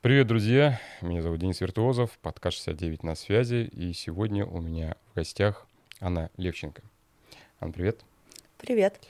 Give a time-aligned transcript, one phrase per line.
[0.00, 0.80] Привет, друзья!
[1.02, 5.66] Меня зовут Денис Виртуозов, подкаст 69 на связи, и сегодня у меня в гостях
[5.98, 6.82] Анна Левченко.
[7.58, 8.04] Анна, привет!
[8.58, 9.00] Привет!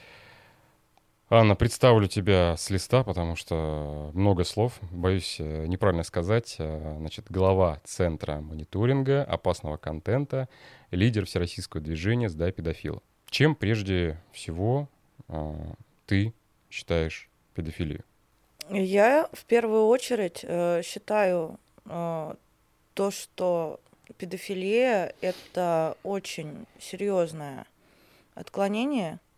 [1.29, 6.57] Анна, представлю тебя с листа, потому что много слов, боюсь э, неправильно сказать.
[6.59, 10.49] Э, значит, глава Центра мониторинга опасного контента,
[10.91, 13.03] лидер всероссийского движения «Сдай педофила».
[13.29, 14.89] Чем прежде всего
[15.29, 15.55] э,
[16.07, 16.33] ты
[16.71, 18.05] считаешь педофилию?
[18.71, 20.45] Я в первую очередь
[20.85, 23.81] считаю то, что
[24.17, 27.67] педофилия– это очень серьезное
[28.35, 29.21] отклонение–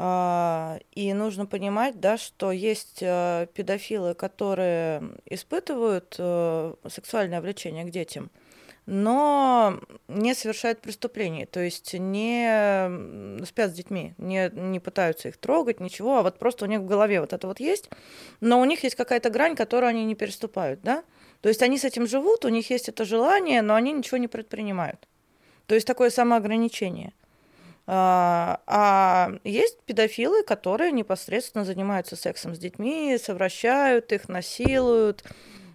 [0.00, 7.90] а, и нужно понимать, да, что есть э, педофилы, которые испытывают э, сексуальное влечение к
[7.90, 8.30] детям,
[8.90, 15.78] но не совершают преступлений, то есть не спят с детьми, не, не пытаются их трогать,
[15.78, 17.90] ничего, а вот просто у них в голове вот это вот есть,
[18.40, 21.04] но у них есть какая-то грань, которую они не переступают, да?
[21.42, 24.26] То есть они с этим живут, у них есть это желание, но они ничего не
[24.26, 25.06] предпринимают.
[25.66, 27.12] То есть такое самоограничение–
[27.90, 35.24] а, а есть педофилы, которые непосредственно занимаются сексом с детьми, совращают их, насилуют,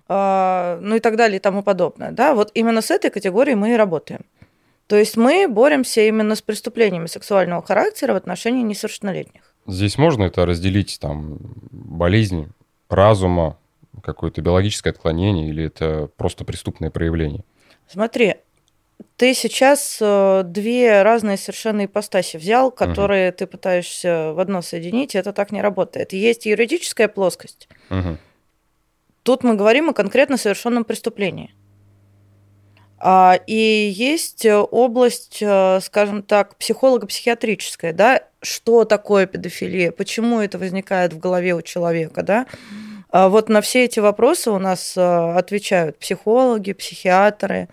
[0.08, 2.12] ну и так далее и тому подобное.
[2.12, 2.36] Да?
[2.36, 4.22] Вот именно с этой категорией мы и работаем.
[4.88, 9.42] То есть мы боремся именно с преступлениями сексуального характера в отношении несовершеннолетних.
[9.66, 11.38] Здесь можно это разделить, там,
[11.72, 12.52] болезнь
[12.90, 13.58] разума,
[14.02, 17.44] какое-то биологическое отклонение или это просто преступное проявление?
[17.88, 18.36] Смотри,
[19.18, 23.38] ты сейчас э, две разные совершенно ипостаси взял, которые угу.
[23.38, 26.14] ты пытаешься в одно соединить, и это так не работает.
[26.14, 27.68] Есть юридическая плоскость.
[27.90, 28.18] Угу.
[29.24, 31.54] Тут мы говорим о конкретно совершенном преступлении.
[33.06, 41.12] А, и есть область, э, скажем так, психолого-психиатрическая, да, что такое педофилия, почему это возникает
[41.12, 42.46] в голове у человека, да.
[43.10, 47.68] А вот на все эти вопросы у нас э, отвечают психологи, психиатры,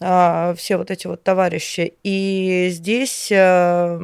[0.00, 1.94] а, все вот эти вот товарищи.
[2.04, 3.98] И здесь, э,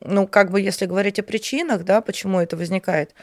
[0.00, 3.14] ну, как бы, если говорить о причинах, да, почему это возникает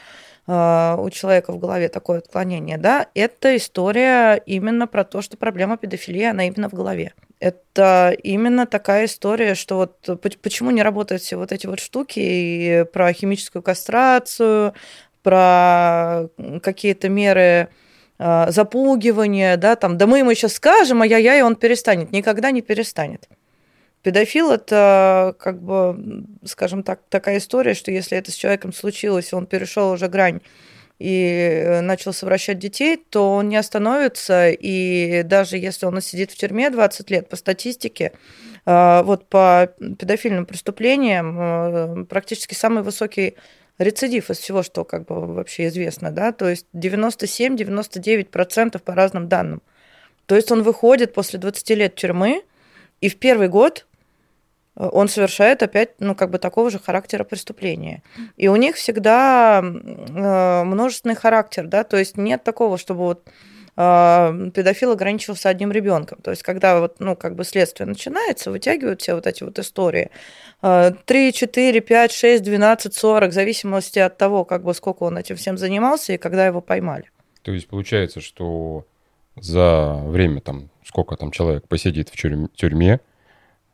[0.50, 6.24] у человека в голове такое отклонение, да, это история именно про то, что проблема педофилии,
[6.24, 7.14] она именно в голове.
[7.38, 12.84] Это именно такая история, что вот почему не работают все вот эти вот штуки и
[12.92, 14.74] про химическую кастрацию,
[15.22, 16.28] про
[16.62, 17.68] какие-то меры
[18.18, 22.12] а, запугивание, да, там, да мы ему сейчас скажем, а я я и он перестанет.
[22.12, 23.28] Никогда не перестанет.
[24.02, 29.46] Педофил– это, как бы, скажем так, такая история, что если это с человеком случилось, он
[29.46, 30.40] перешел уже грань
[30.98, 36.36] и э, начал совращать детей, то он не остановится, и даже если он сидит в
[36.36, 38.12] тюрьме 20 лет, по статистике,
[38.66, 43.36] а, вот по педофильным преступлениям э, практически самый высокий
[43.78, 49.62] рецидив из всего, что как бы вообще известно, да, то есть 97-99% по разным данным.
[50.26, 52.44] То есть он выходит после 20 лет тюрьмы,
[53.00, 53.86] и в первый год
[54.76, 58.02] он совершает опять, ну, как бы такого же характера преступления.
[58.36, 63.28] И у них всегда э, множественный характер, да, то есть нет такого, чтобы вот
[63.82, 66.20] а, педофил ограничивался одним ребенком.
[66.20, 70.10] То есть, когда вот, ну, как бы следствие начинается, вытягивают все вот эти вот истории.
[70.60, 75.36] 3, 4, 5, 6, 12, 40, в зависимости от того, как бы сколько он этим
[75.36, 77.10] всем занимался и когда его поймали.
[77.40, 78.84] То есть получается, что
[79.36, 82.16] за время, там, сколько там человек посидит в
[82.54, 83.00] тюрьме,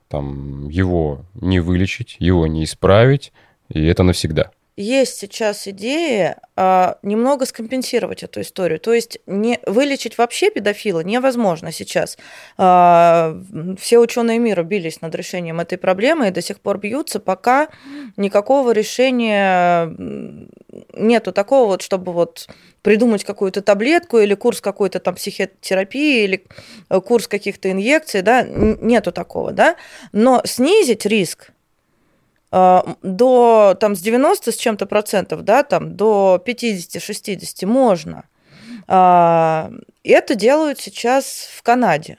[0.09, 3.33] там, его не вылечить, его не исправить,
[3.69, 8.79] и это навсегда есть сейчас идея а, немного скомпенсировать эту историю.
[8.79, 12.19] То есть не вылечить вообще педофила невозможно сейчас.
[12.59, 13.41] А,
[13.81, 17.69] все ученые мира бились над решением этой проблемы и до сих пор бьются, пока
[18.17, 19.95] никакого решения
[20.93, 22.49] нету такого вот, чтобы вот
[22.83, 26.45] придумать какую-то таблетку или курс какой-то там психотерапии или
[26.91, 29.77] э, курс каких-то инъекций, да, нету такого, да.
[30.13, 31.51] Но снизить риск
[32.51, 38.25] до там с 90 с чем-то процентов, да, там до 50-60 можно.
[38.89, 39.71] А,
[40.05, 42.19] это делают сейчас в Канаде.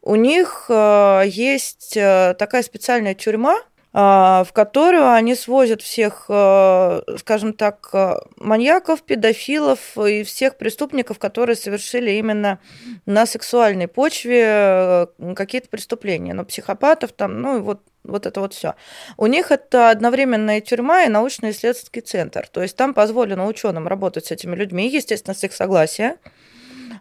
[0.00, 3.58] У них а, есть такая специальная тюрьма,
[3.92, 7.90] в которую они свозят всех, скажем так,
[8.36, 12.58] маньяков, педофилов и всех преступников, которые совершили именно
[13.04, 16.32] на сексуальной почве какие-то преступления.
[16.32, 18.74] Но психопатов там, ну, вот вот это вот все.
[19.16, 22.48] У них это одновременная тюрьма и научно-исследовательский центр.
[22.48, 26.16] То есть там позволено ученым работать с этими людьми, естественно, с их согласия.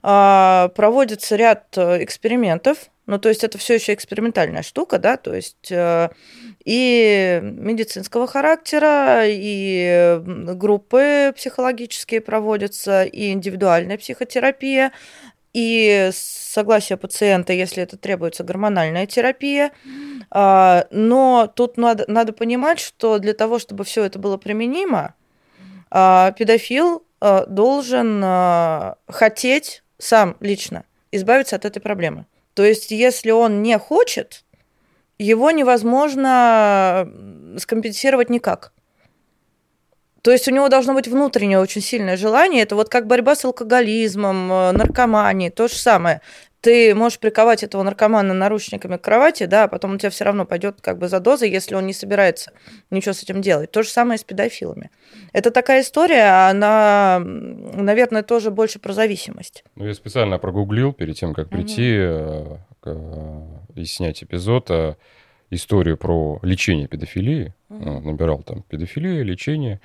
[0.04, 2.90] А, проводится ряд э, экспериментов.
[3.08, 6.10] Ну, то есть это все еще экспериментальная штука, да, то есть э,
[6.64, 14.92] и медицинского характера, и группы психологические проводятся, и индивидуальная психотерапия,
[15.54, 19.72] и согласие пациента, если это требуется гормональная терапия.
[20.30, 25.14] А, но тут надо, надо понимать, что для того, чтобы все это было применимо,
[25.90, 32.26] а, педофил а, должен хотеть сам лично избавиться от этой проблемы.
[32.54, 34.44] То есть, если он не хочет,
[35.22, 37.08] его невозможно
[37.58, 38.74] скомпенсировать никак.
[40.22, 42.64] То есть у него должно быть внутреннее очень сильное желание.
[42.64, 46.22] Это вот как борьба с алкоголизмом, э, наркоманией, то же самое.
[46.62, 50.46] Ты можешь приковать этого наркомана наручниками к кровати, да, а потом он тебя все равно
[50.46, 52.52] пойдет как бы за дозой, если он не собирается
[52.92, 53.72] ничего с этим делать.
[53.72, 54.92] То же самое с педофилами.
[55.34, 59.64] Это такая история, она, наверное, тоже больше про зависимость.
[59.76, 63.68] Ну, я специально прогуглил перед тем, как прийти угу.
[63.74, 64.96] и снять эпизод э,
[65.50, 67.56] историю про лечение педофилии.
[67.70, 68.02] Угу.
[68.02, 69.82] Набирал там педофилия, лечение.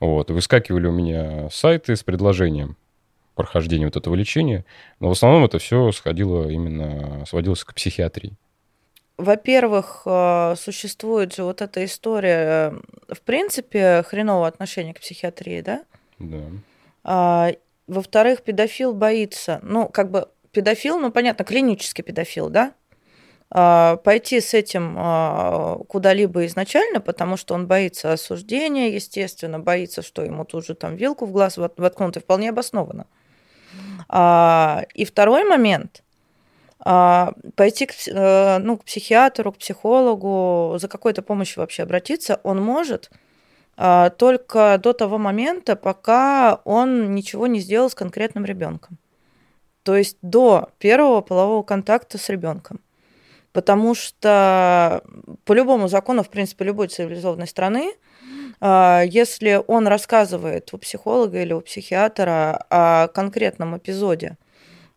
[0.00, 2.78] Вот, выскакивали у меня сайты с предложением
[3.34, 4.64] прохождения вот этого лечения,
[5.00, 8.36] но в основном это все сходило именно, сводилось к психиатрии.
[9.16, 12.74] Во-первых, э, существует же вот эта история,
[13.08, 15.84] в принципе, хренового отношения к психиатрии, да?
[16.18, 16.42] Да.
[17.04, 17.52] А,
[17.86, 22.72] во-вторых, педофил боится, ну, как бы педофил, ну, понятно, клинический педофил, да?
[23.50, 30.24] А, пойти с этим а, куда-либо изначально, потому что он боится осуждения, естественно, боится, что
[30.24, 33.02] ему тут же там вилку в глаз воткнут, и вполне обоснованно.
[33.02, 33.23] А,
[34.10, 36.02] и второй момент
[36.78, 43.10] пойти к, э, ну, к психиатру, к психологу, за какой-то помощью вообще обратиться, он может
[43.76, 48.98] только до того момента, пока он ничего не сделал с конкретным ребенком.
[49.82, 52.80] То есть до первого полового контакта с ребенком
[53.54, 55.02] потому что
[55.44, 57.96] по любому закону, в принципе, любой цивилизованной страны, а,
[58.60, 64.36] если он рассказывает у психолога или у психиатра о конкретном эпизоде,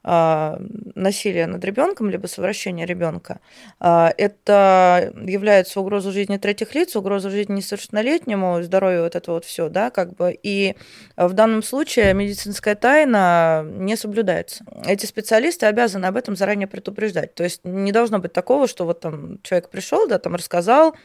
[0.10, 0.58] а,
[0.96, 3.42] насилия над ребенком, либо совращения ребенка,
[3.82, 9.68] а, это является угрозой жизни третьих лиц, угрозой жизни несовершеннолетнему, здоровью, вот это вот все,
[9.68, 10.38] да, как бы.
[10.42, 10.78] И
[11.18, 14.64] в данном случае медицинская тайна не соблюдается.
[14.86, 17.36] Эти специалисты обязаны об этом заранее предупреждать.
[17.36, 20.96] То есть не должно быть такого, что вот там человек пришел, да, там рассказал,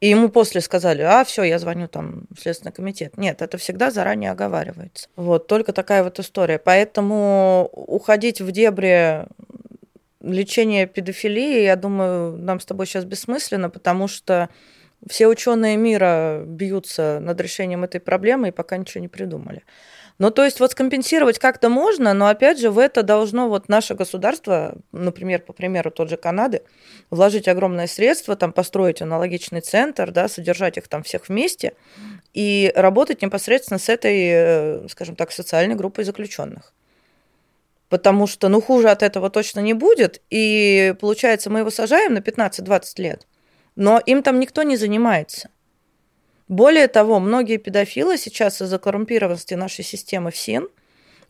[0.00, 3.16] и ему после сказали, а, все, я звоню там в Следственный комитет.
[3.16, 5.08] Нет, это всегда заранее оговаривается.
[5.16, 6.58] Вот, только такая вот история.
[6.58, 9.26] Поэтому уходить в дебри
[10.20, 14.48] лечения педофилии, я думаю, нам с тобой сейчас бессмысленно, потому что
[15.08, 19.64] все ученые мира бьются над решением этой проблемы и пока ничего не придумали.
[20.18, 23.94] Ну, то есть вот скомпенсировать как-то можно, но опять же в это должно вот наше
[23.94, 26.62] государство, например, по примеру тот же Канады,
[27.10, 31.74] вложить огромное средство, там построить аналогичный центр, да, содержать их там всех вместе
[32.34, 36.74] и работать непосредственно с этой, э, скажем так, социальной группой заключенных.
[37.88, 40.20] Потому что, ну, хуже от этого точно не будет.
[40.30, 43.26] И получается, мы его сажаем на 15-20 лет,
[43.76, 45.48] но им там никто не занимается.
[46.48, 50.68] Более того, многие педофилы сейчас из-за коррумпированности нашей системы ФСИН,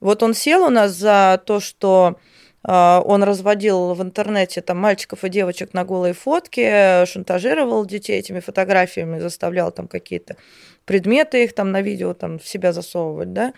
[0.00, 2.18] вот он сел у нас за то, что
[2.62, 8.38] э, он разводил в интернете там мальчиков и девочек на голые фотки, шантажировал детей этими
[8.38, 10.36] фотографиями, заставлял там какие-то
[10.84, 13.52] предметы их там на видео там в себя засовывать, да,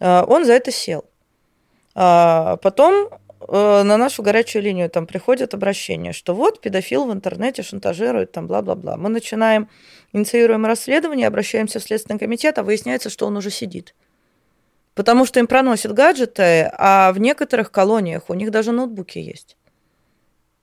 [0.00, 1.04] э, он за это сел.
[1.94, 3.08] А потом
[3.48, 8.96] на нашу горячую линию там приходит обращение, что вот педофил в интернете шантажирует, там бла-бла-бла.
[8.96, 9.68] Мы начинаем
[10.12, 13.94] инициируем расследование, обращаемся в Следственный комитет, а выясняется, что он уже сидит.
[14.94, 19.56] Потому что им проносят гаджеты, а в некоторых колониях у них даже ноутбуки есть.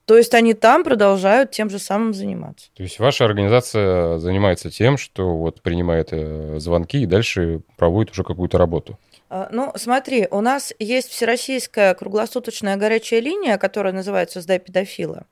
[0.06, 2.70] То есть они там продолжают тем же самым заниматься.
[2.74, 8.24] То есть ваша организация занимается тем, что вот принимает э, звонки и дальше проводит уже
[8.24, 8.98] какую-то работу?
[9.32, 15.24] А, ну, смотри, у нас есть всероссийская круглосуточная горячая линия, которая называется «Сдай педофила».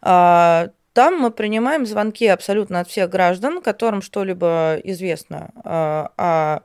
[0.00, 6.60] А, там мы принимаем звонки абсолютно от всех граждан, которым что-либо известно э, о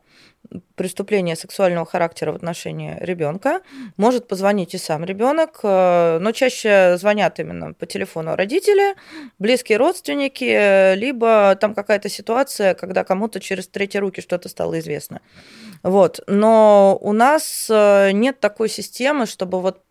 [0.75, 3.61] преступлении сексуального характера в отношении ребенка.
[3.95, 8.95] Может позвонить и сам ребенок, но чаще звонят именно по телефону родители,
[9.39, 15.21] близкие родственники, либо там какая-то ситуация, когда кому-то через третьи руки что-то стало известно.
[15.83, 16.19] Вот.
[16.27, 19.81] Но у нас э, нет такой системы, чтобы вот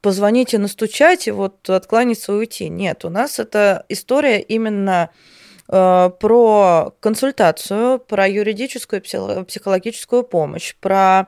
[0.00, 2.68] позвонить и настучать, и вот откланяться и уйти.
[2.68, 5.10] Нет, у нас это история именно
[5.68, 11.26] э, про консультацию, про юридическую и психологическую помощь, про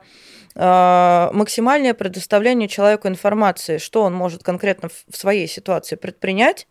[0.55, 6.67] э, максимальное предоставление человеку информации, что он может конкретно в своей ситуации предпринять,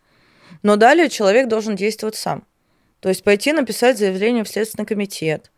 [0.61, 2.45] Но далее человек должен действовать сам.
[2.99, 5.51] То есть пойти написать заявление в Следственный комитет.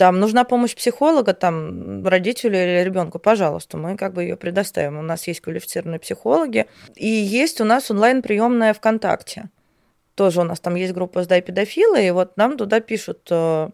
[0.00, 4.98] Там нужна помощь психолога, там родителю или ребенку, пожалуйста, мы как бы ее предоставим.
[4.98, 6.64] У нас есть квалифицированные психологи.
[6.96, 9.50] И есть у нас онлайн-приемная ВКонтакте.
[10.14, 13.68] Тоже у нас там есть группа «Сдай педофилы», и вот нам туда пишут э,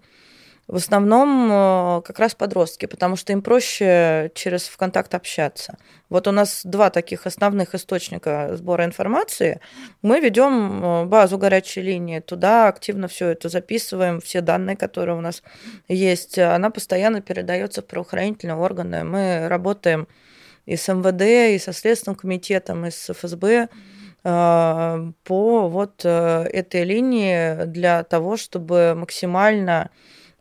[0.68, 5.78] в основном э, как раз подростки, потому что им проще через ВКонтакт общаться.
[6.08, 9.60] Вот у нас два таких основных источника сбора информации.
[10.02, 15.20] Мы ведем э, базу горячей линии, туда активно все это записываем, все данные, которые у
[15.20, 15.44] нас
[15.86, 16.36] есть.
[16.38, 19.04] Она постоянно передается в правоохранительные органы.
[19.04, 20.08] Мы работаем
[20.64, 23.68] и с МВД, и со Следственным комитетом, и с ФСБ
[24.24, 29.90] э, по вот этой линии для того, чтобы максимально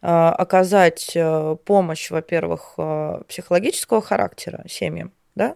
[0.08, 5.56] оказать э, помощь, во-первых, э, психологического характера семьям, да,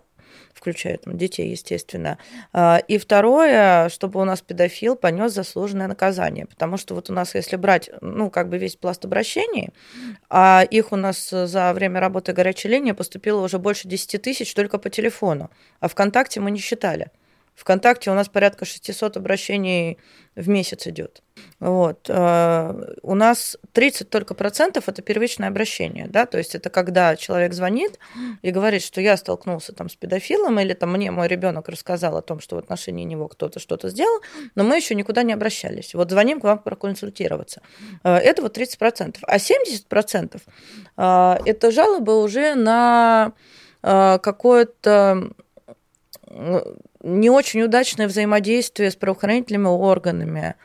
[0.54, 2.18] включая там, детей, естественно.
[2.52, 6.48] А, и второе, чтобы у нас педофил понес заслуженное наказание.
[6.48, 9.70] Потому что вот у нас, если брать, ну, как бы весь пласт обращений,
[10.30, 14.80] а их у нас за время работы горячей линии поступило уже больше 10 тысяч только
[14.80, 15.50] по телефону.
[15.80, 17.12] А ВКонтакте мы не считали.
[17.60, 19.98] ВКонтакте у нас порядка 600 обращений
[20.36, 21.22] в месяц идет.
[21.60, 22.10] Вот.
[22.10, 27.54] Э, у нас 30 только процентов это первичное обращение, да, то есть это когда человек
[27.54, 28.00] звонит
[28.42, 32.22] и говорит, что я столкнулся там с педофилом, или там мне мой ребенок рассказал о
[32.22, 34.22] том, что в отношении него кто-то что-то сделал,
[34.56, 35.94] но мы еще никуда не обращались.
[35.94, 37.62] Вот звоним к вам проконсультироваться.
[38.04, 39.24] Э, это вот 30 процентов.
[39.28, 40.42] А 70 процентов
[40.96, 43.34] э, это жалобы уже на
[43.82, 45.32] какое-то
[47.02, 50.56] не очень удачное взаимодействие с правоохранительными органами,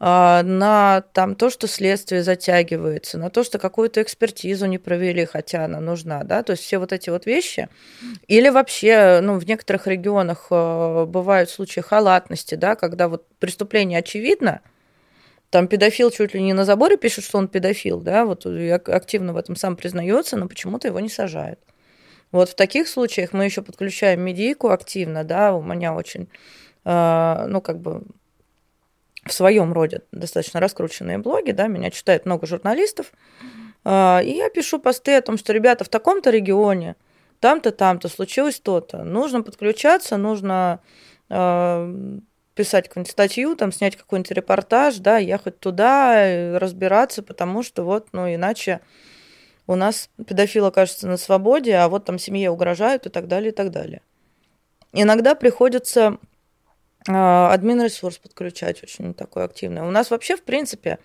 [0.00, 5.64] а, на там, то, что следствие затягивается, на то, что какую-то экспертизу не провели, хотя
[5.64, 7.68] она нужна, да, то есть все вот эти вот вещи.
[8.26, 14.60] Или вообще, ну, в некоторых регионах а, бывают случаи халатности, да, когда вот преступление очевидно,
[15.50, 19.36] там педофил чуть ли не на заборе пишет, что он педофил, да, вот активно в
[19.36, 21.60] этом сам признается, но почему-то его не сажают.
[22.34, 26.28] Вот в таких случаях мы еще подключаем медийку активно, да, у меня очень,
[26.84, 28.02] э, ну, как бы
[29.24, 33.12] в своем роде достаточно раскрученные блоги, да, меня читает много журналистов,
[33.84, 36.96] э, и я пишу посты о том, что, ребята, в таком-то регионе,
[37.38, 40.80] там-то, там-то случилось то-то, нужно подключаться, нужно
[41.30, 42.18] э,
[42.56, 48.26] писать какую-нибудь статью, там, снять какой-нибудь репортаж, да, ехать туда, разбираться, потому что вот, ну,
[48.26, 48.80] иначе
[49.66, 53.54] у нас педофил окажется на свободе, а вот там семье угрожают и так далее, и
[53.54, 54.02] так далее.
[54.92, 56.18] Иногда приходится
[57.08, 59.82] э, админ-ресурс подключать очень такой активный.
[59.82, 60.98] У нас вообще, в принципе,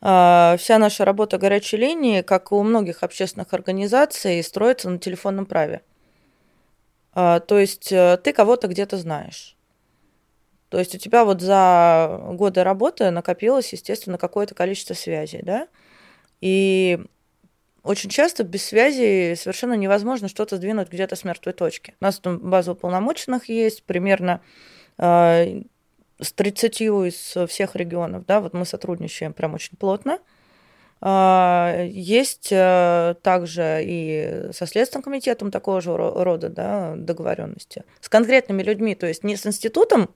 [0.00, 5.46] э, вся наша работа горячей линии, как и у многих общественных организаций, строится на телефонном
[5.46, 5.82] праве.
[7.14, 9.56] Э, то есть э, ты кого-то где-то знаешь.
[10.68, 15.68] То есть у тебя вот за годы работы накопилось, естественно, какое-то количество связей, да?
[16.40, 16.98] И
[17.86, 21.94] очень часто без связи совершенно невозможно что-то сдвинуть где-то с мертвой точки.
[22.00, 24.40] У нас там база уполномоченных есть, примерно
[24.98, 25.62] э,
[26.20, 30.18] с 30 из всех регионов, да, вот мы сотрудничаем прям очень плотно.
[31.00, 37.84] Э, есть э, также и со Следственным комитетом такого же рода да, договоренности.
[38.00, 40.10] С конкретными людьми, то есть не с институтом,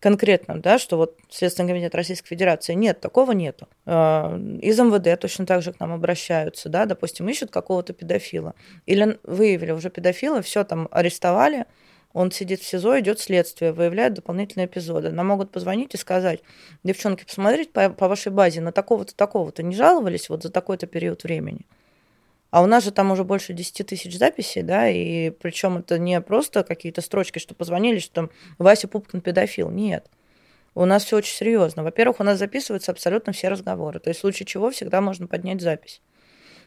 [0.00, 2.74] конкретном, да, что вот Следственный комитет Российской Федерации.
[2.74, 3.68] Нет, такого нету.
[3.86, 8.54] А, из МВД точно так же к нам обращаются, да, допустим, ищут какого-то педофила.
[8.86, 11.66] Или выявили уже педофила, все там арестовали,
[12.12, 15.10] он сидит в СИЗО, идет следствие, выявляет дополнительные эпизоды.
[15.10, 16.40] Нам могут позвонить и сказать,
[16.82, 21.22] девчонки, посмотрите по, по вашей базе, на такого-то, такого-то не жаловались вот за такой-то период
[21.22, 21.66] времени.
[22.50, 26.20] А у нас же там уже больше 10 тысяч записей, да, и причем это не
[26.20, 29.70] просто какие-то строчки, что позвонили, что там Вася Пупкин педофил.
[29.70, 30.06] Нет.
[30.74, 31.82] У нас все очень серьезно.
[31.82, 34.00] Во-первых, у нас записываются абсолютно все разговоры.
[34.00, 36.00] То есть в случае чего всегда можно поднять запись.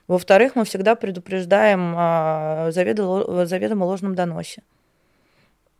[0.07, 4.63] Во-вторых, мы всегда предупреждаем о заведомо, заведомо ложном доносе.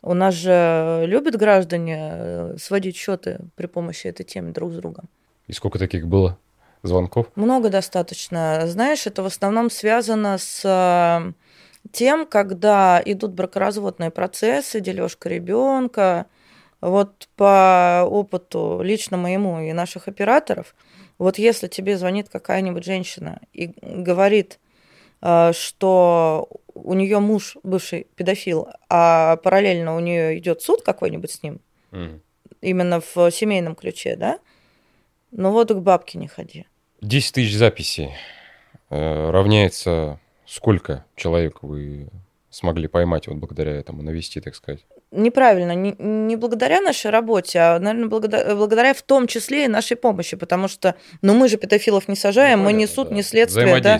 [0.01, 5.09] У нас же любят граждане э, сводить счеты при помощи этой темы друг с другом.
[5.47, 6.37] И сколько таких было?
[6.83, 7.27] Звонков?
[7.35, 8.61] Много достаточно.
[8.67, 11.31] Знаешь, это в основном связано с э,
[11.91, 16.27] тем, когда идут бракоразводные процессы, дележка ребенка.
[16.81, 20.75] Вот по опыту лично моему и наших операторов,
[21.17, 24.59] вот если тебе звонит какая-нибудь женщина и говорит,
[25.21, 31.43] э, что у нее муж бывший педофил, а параллельно у нее идет суд какой-нибудь с
[31.43, 31.61] ним,
[31.91, 32.19] mm.
[32.61, 34.39] именно в семейном ключе, да,
[35.31, 36.65] ну вот к бабке не ходи.
[37.03, 38.11] 10 тысяч записей
[38.89, 42.07] э, равняется сколько человек вы
[42.49, 44.85] смогли поймать вот благодаря этому, навести, так сказать?
[45.13, 49.95] неправильно, не, не благодаря нашей работе, а, наверное, благодаря, благодаря в том числе и нашей
[49.95, 53.15] помощи, потому что, ну, мы же педофилов не сажаем, ну, мы не суд, да.
[53.15, 53.99] не следствие, да.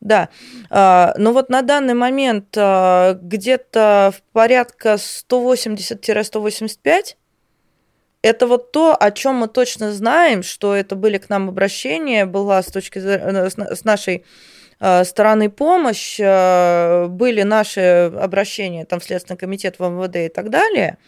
[0.00, 0.28] Да.
[0.70, 7.16] А, но вот на данный момент а, где-то в порядка 180-185
[8.24, 12.62] это вот то, о чем мы точно знаем, что это были к нам обращения, была
[12.62, 14.24] с точки зрения, с нашей
[14.80, 20.50] Э, стороны помощь, э, были наши обращения там, в Следственный комитет, в МВД и так
[20.50, 20.98] далее,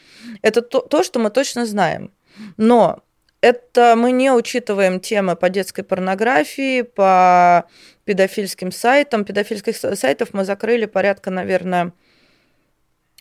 [0.43, 2.13] это то, то, что мы точно знаем.
[2.57, 3.03] Но
[3.41, 7.67] это мы не учитываем темы по детской порнографии, по
[8.05, 9.25] педофильским сайтам.
[9.25, 11.93] Педофильских сайтов мы закрыли порядка, наверное,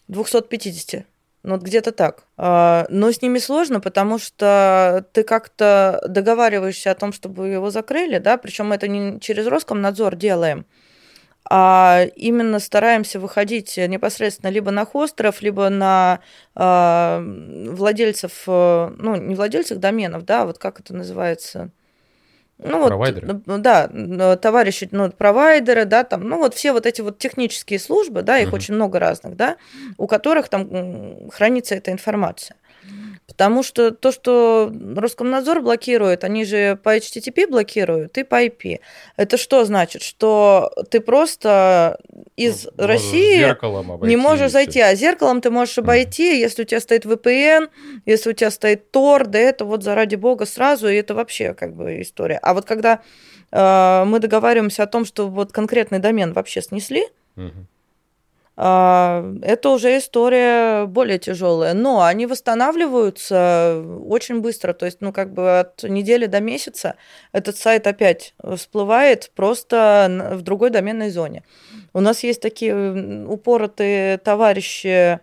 [0.08, 1.06] 250
[1.46, 2.24] ну, вот где-то так.
[2.38, 8.18] А, но с ними сложно, потому что ты как-то договариваешься о том, чтобы его закрыли,
[8.18, 10.66] да, причем это не через Роскомнадзор делаем,
[11.48, 16.20] а именно стараемся выходить непосредственно либо на хостеров, либо на
[16.56, 21.70] э, владельцев, э, ну, не владельцев доменов, да, вот как это называется,
[22.58, 23.28] ну, провайдеры?
[23.28, 23.88] Вот, ну, да,
[24.38, 28.50] товарищи, ну, провайдеры, да, там, ну, вот все вот эти вот технические службы, да, их
[28.50, 28.58] угу.
[28.58, 29.58] очень много разных, да,
[29.98, 32.56] у которых там хранится эта информация.
[33.28, 38.80] Потому что то, что Роскомнадзор блокирует, они же по HTTP блокируют и по IP.
[39.18, 40.04] Это что значит?
[40.04, 42.00] Что ты просто
[42.36, 46.40] из ну, России не можешь зайти, а зеркалом ты можешь обойти, mm.
[46.40, 47.70] если у тебя стоит VPN,
[48.06, 51.76] если у тебя стоит Tor, да это вот заради бога сразу, и это вообще как
[51.76, 52.38] бы история.
[52.44, 53.02] А вот когда
[53.52, 57.66] э, мы договариваемся о том, что вот конкретный домен вообще снесли, mm-hmm
[58.58, 61.74] это уже история более тяжелая.
[61.74, 64.74] Но они восстанавливаются очень быстро.
[64.74, 66.96] То есть, ну, как бы от недели до месяца
[67.34, 71.44] этот сайт опять всплывает просто в другой доменной зоне.
[71.94, 75.20] У нас есть такие упоротые товарищи,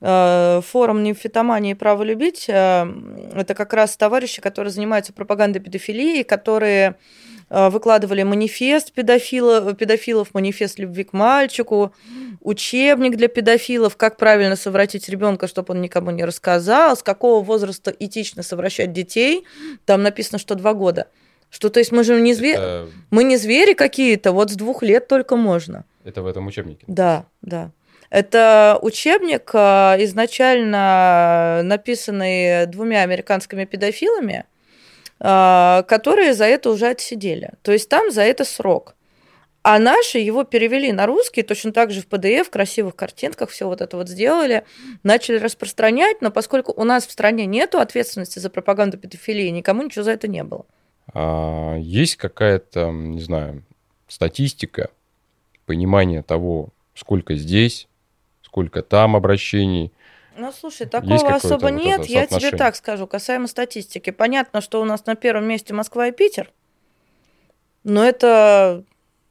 [0.00, 2.48] а, форум «Нимфитомания и право любить».
[2.50, 2.88] А,
[3.34, 10.78] это как раз товарищи, которые занимаются пропагандой педофилии, которые Э, выкладывали манифест педофилов, педофилов, манифест
[10.78, 11.92] любви к мальчику,
[12.40, 17.94] учебник для педофилов, как правильно совратить ребенка, чтобы он никому не рассказал, с какого возраста
[17.98, 19.44] этично совращать детей.
[19.84, 21.08] Там написано, что два года.
[21.50, 22.88] Что, то есть мы же не звери, Это...
[23.10, 25.84] мы не звери какие-то, вот с двух лет только можно.
[26.04, 26.84] Это в этом учебнике?
[26.86, 27.70] Да, да.
[28.10, 34.44] Это учебник э, изначально написанный двумя американскими педофилами,
[35.18, 37.52] которые за это уже отсидели.
[37.62, 38.94] То есть там за это срок.
[39.62, 43.66] А наши его перевели на русский, точно так же в PDF, в красивых картинках, все
[43.66, 44.64] вот это вот сделали,
[45.02, 50.04] начали распространять, но поскольку у нас в стране нет ответственности за пропаганду педофилии, никому ничего
[50.04, 50.66] за это не было.
[51.12, 53.64] А есть какая-то, не знаю,
[54.06, 54.90] статистика,
[55.64, 57.88] понимание того, сколько здесь,
[58.42, 59.92] сколько там обращений,
[60.36, 61.98] ну, слушай, такого особо нет.
[61.98, 64.10] Вот Я тебе так скажу, касаемо статистики.
[64.10, 66.52] Понятно, что у нас на первом месте Москва и Питер,
[67.84, 68.84] но это,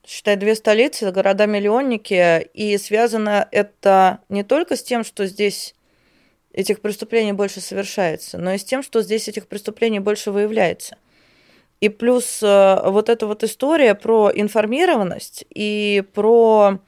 [0.06, 5.76] считай, две столицы, города-миллионники, и связано это не только с тем, что здесь
[6.54, 10.98] этих преступлений больше совершается, но и с тем, что здесь этих преступлений больше выявляется.
[11.82, 16.80] И плюс э, вот эта вот история про информированность и про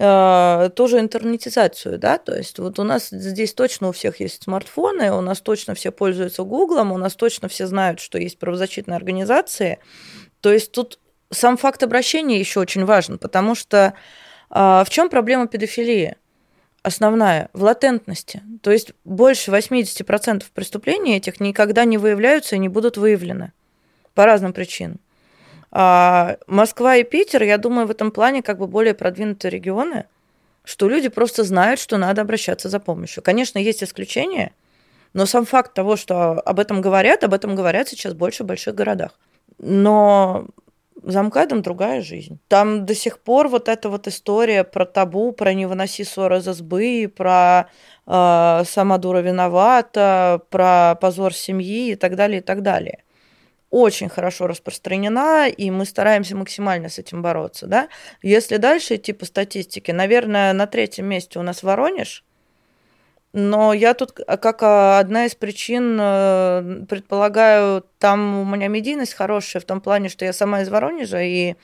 [0.00, 5.12] э, тоже интернетизацию, да, то есть вот у нас здесь точно у всех есть смартфоны,
[5.12, 9.78] у нас точно все пользуются Гуглом, у нас точно все знают, что есть правозащитные организации,
[10.40, 10.98] то есть тут
[11.30, 13.94] сам факт обращения еще очень важен, потому что
[14.50, 16.16] э, в чем проблема педофилии?
[16.82, 18.42] Основная в латентности.
[18.62, 23.52] То есть больше 80% преступлений этих никогда не выявляются и не будут выявлены
[24.14, 24.98] по разным причинам.
[25.72, 30.06] А Москва и Питер, я думаю, в этом плане как бы более продвинутые регионы,
[30.64, 33.22] что люди просто знают, что надо обращаться за помощью.
[33.22, 34.52] Конечно, есть исключения,
[35.12, 38.74] но сам факт того, что об этом говорят, об этом говорят сейчас больше в больших
[38.74, 39.18] городах.
[39.58, 40.46] Но
[41.02, 42.38] за МКАДом другая жизнь.
[42.48, 46.48] Там до сих пор вот эта вот история про табу, про не выноси ссор из
[46.48, 47.68] избы, про
[48.06, 53.02] э, сама дура виновата, про позор семьи и так далее, и так далее
[53.70, 57.66] очень хорошо распространена, и мы стараемся максимально с этим бороться.
[57.66, 57.88] Да?
[58.22, 62.24] Если дальше идти по статистике, наверное, на третьем месте у нас Воронеж,
[63.32, 69.64] но я тут как одна из причин э, предполагаю, там у меня медийность хорошая в
[69.64, 71.54] том плане, что я сама из Воронежа, и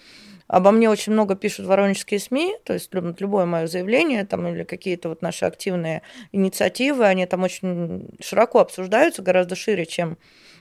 [0.47, 5.09] обо мне очень много пишут воронежские СМИ, то есть любое мое заявление там, или какие-то
[5.09, 10.17] вот наши активные инициативы, они там очень широко обсуждаются, гораздо шире, чем а,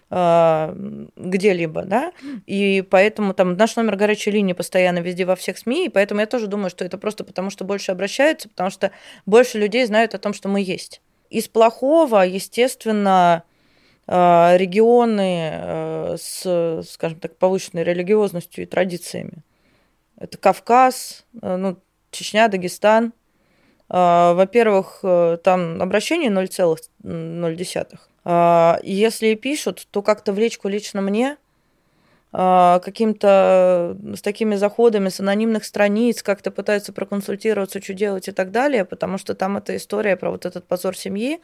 [0.09, 2.11] где-либо, да,
[2.45, 6.27] и поэтому там наш номер горячей линии постоянно везде во всех СМИ, и поэтому я
[6.27, 8.91] тоже думаю, что это просто потому, что больше обращаются, потому что
[9.25, 11.01] больше людей знают о том, что мы есть.
[11.31, 13.43] из плохого, естественно,
[14.07, 19.43] э, регионы э, с, скажем так, повышенной религиозностью и традициями.
[20.17, 21.77] Это Кавказ, ну,
[22.11, 23.11] Чечня, Дагестан.
[23.89, 24.99] Во-первых,
[25.43, 27.99] там обращение 0,0.
[28.25, 31.37] Если и пишут, то как-то в личку лично мне–
[32.37, 38.51] а, каким-то с такими заходами с анонимных страниц, как-то пытаются проконсультироваться, что делать и так
[38.51, 41.39] далее, потому что там эта история про вот этот позор семьи,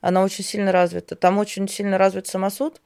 [0.00, 1.14] она очень сильно развита.
[1.14, 2.82] Там очень сильно развит самосуд,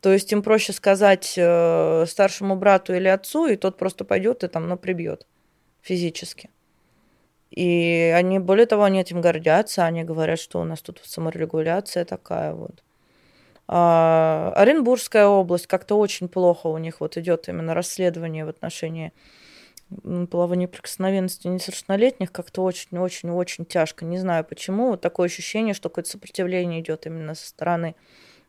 [0.00, 4.48] то есть им проще сказать э, старшему брату или отцу, и тот просто пойдет и
[4.48, 5.26] там, ну, прибьет
[5.82, 6.48] физически.
[7.56, 12.52] И они, более того, они этим гордятся, они говорят, что у нас тут саморегуляция такая
[12.52, 12.82] вот.
[13.66, 19.12] А, Оренбургская область как-то очень плохо у них вот идет именно расследование в отношении
[20.30, 24.04] половой неприкосновенности несовершеннолетних как-то очень-очень-очень тяжко.
[24.04, 24.90] Не знаю почему.
[24.90, 27.94] Вот такое ощущение, что какое-то сопротивление идет именно со стороны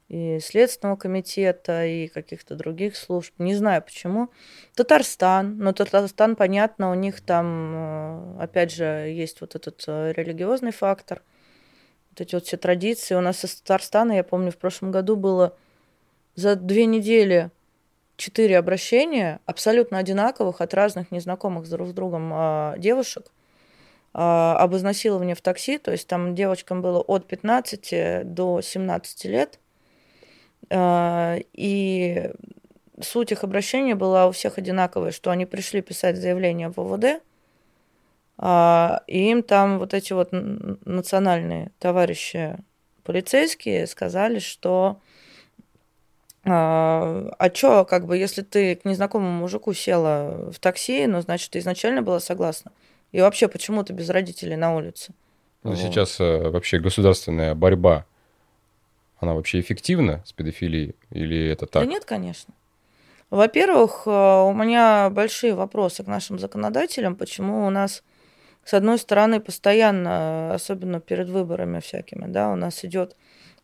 [0.10, 3.34] и Следственного комитета, и каких-то других служб.
[3.39, 4.30] Не знаю почему.
[4.76, 5.58] Татарстан.
[5.58, 11.22] Но Татарстан, понятно, у них там, э, опять же, есть вот этот э, религиозный фактор–
[12.17, 13.15] вот эти вот все традиции.
[13.15, 15.56] У нас из Татарстана, я помню, в прошлом году было
[16.36, 17.52] за две недели
[18.15, 23.32] четыре обращения, абсолютно одинаковых, от разных незнакомых друг с другом а, девушек,
[24.13, 25.78] а, об изнасиловании в такси.
[25.78, 29.60] То есть там девочкам было от 15 до 17 лет.
[30.70, 32.32] А, и
[33.02, 37.22] суть их обращения была у всех одинаковая, что они пришли писать заявление в ОВД–
[38.38, 42.58] а, и им там вот эти вот национальные товарищи
[43.04, 45.00] полицейские сказали, что
[46.46, 51.52] а, а чё, как бы, если ты к незнакомому мужику села в такси, ну, значит,
[51.52, 52.72] ты изначально была согласна.
[53.12, 55.13] И вообще, почему ты без родителей на улице?
[55.63, 55.80] Ну, вот.
[55.80, 58.06] сейчас э, вообще государственная борьба,
[59.19, 61.84] она вообще эффективна с педофилией или это так?
[61.84, 62.53] Да нет, конечно.
[63.30, 68.03] Во-первых, э, у меня большие вопросы к нашим законодателям, почему у нас
[68.63, 73.15] с одной стороны, постоянно, особенно перед выборами всякими, да, у нас идет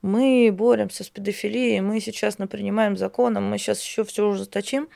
[0.04, 4.90] мы боремся с педофилией, мы сейчас принимаем законом, мы сейчас еще все ужесточим,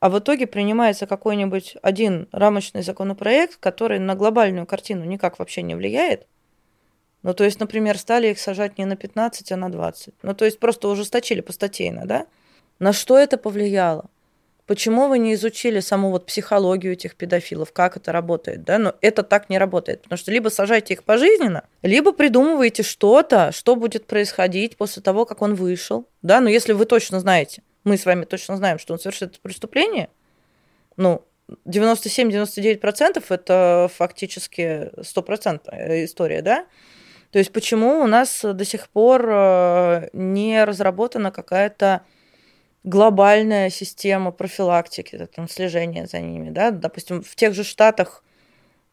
[0.00, 5.76] а в итоге принимается какой-нибудь один рамочный законопроект, который на глобальную картину никак вообще не
[5.76, 6.26] влияет.
[7.22, 10.14] Ну, то есть, например, стали их сажать не на 15, а на 20.
[10.22, 12.26] Ну, то есть, просто ужесточили постатейно, да?
[12.78, 14.08] На что это повлияло?
[14.66, 18.78] Почему вы не изучили саму вот психологию этих педофилов, как это работает, да?
[18.78, 23.76] Но это так не работает, потому что либо сажайте их пожизненно, либо придумываете что-то, что
[23.76, 26.40] будет происходить после того, как он вышел, да?
[26.40, 30.10] Но если вы точно знаете, мы с вами точно знаем, что он совершит это преступление,
[30.98, 31.24] ну,
[31.66, 36.66] 97-99% это фактически 100% история, да?
[37.30, 42.02] То есть почему у нас до сих пор э, не разработана какая-то
[42.84, 48.24] глобальная система профилактики, там, слежения за ними, да, допустим, в тех же Штатах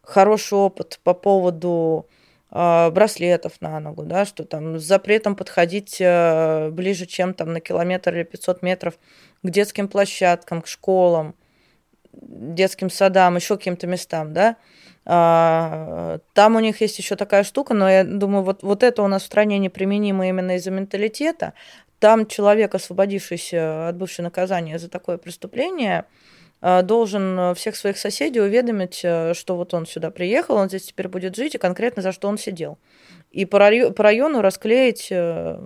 [0.01, 2.07] хороший опыт по поводу
[2.51, 7.61] э, браслетов на ногу, да, что там с запретом подходить э, ближе, чем там на
[7.61, 8.95] километр или 500 метров
[9.43, 11.35] к детским площадкам, к школам,
[12.11, 14.57] детским садам, еще каким-то местам, да,
[15.05, 19.21] там у них есть еще такая штука, но я думаю, вот, вот это у нас
[19.21, 21.53] в стране неприменимо именно из-за менталитета.
[21.99, 26.05] Там человек, освободившийся от бывшего наказания за такое преступление,
[26.61, 31.07] э, должен всех своих соседей уведомить, э, что вот он сюда приехал, он здесь теперь
[31.07, 32.77] будет жить, и конкретно за что он сидел.
[33.31, 35.63] И по району расклеить э,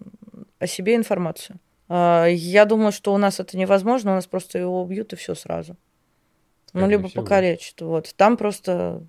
[0.59, 1.59] о себе информацию.
[1.89, 5.75] Я думаю, что у нас это невозможно, у нас просто его убьют и все сразу.
[6.73, 7.23] Ну, либо всего.
[7.23, 7.81] покалечат.
[7.81, 8.13] Вот.
[8.15, 9.03] Там просто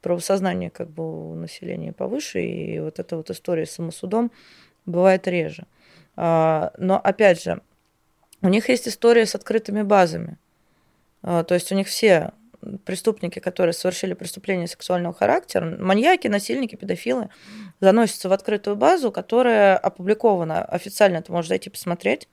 [0.00, 4.32] правосознание как бы у населения повыше, и вот эта вот история с самосудом
[4.84, 5.66] бывает реже.
[6.16, 7.60] А, но опять же,
[8.42, 10.38] у них есть история с открытыми базами.
[11.22, 12.32] А, то есть у них все
[12.84, 17.28] преступники, которые совершили преступления сексуального характера, маньяки, насильники, педофилы,
[17.80, 22.28] заносятся в открытую базу, которая опубликована официально, ты можешь зайти посмотреть.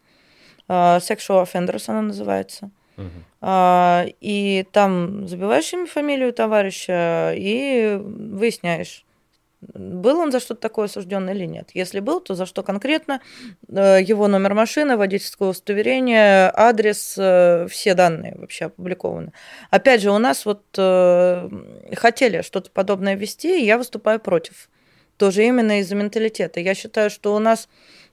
[0.67, 2.71] А, Sexual Offenders она называется.
[2.99, 4.15] Uh-huh.
[4.19, 9.05] И там забиваешь имя, фамилию товарища и выясняешь,
[9.61, 11.71] был он за что-то такое осужден или нет.
[11.73, 13.21] Если был, то за что конкретно,
[13.67, 19.33] э, его номер машины, водительское удостоверение, адрес, э, все данные вообще опубликованы.
[19.69, 21.49] Опять же, у нас вот э,
[21.95, 24.69] хотели что-то подобное ввести, и я выступаю против.
[25.17, 26.61] Тоже именно из-за менталитета.
[26.61, 27.67] Я считаю, что у нас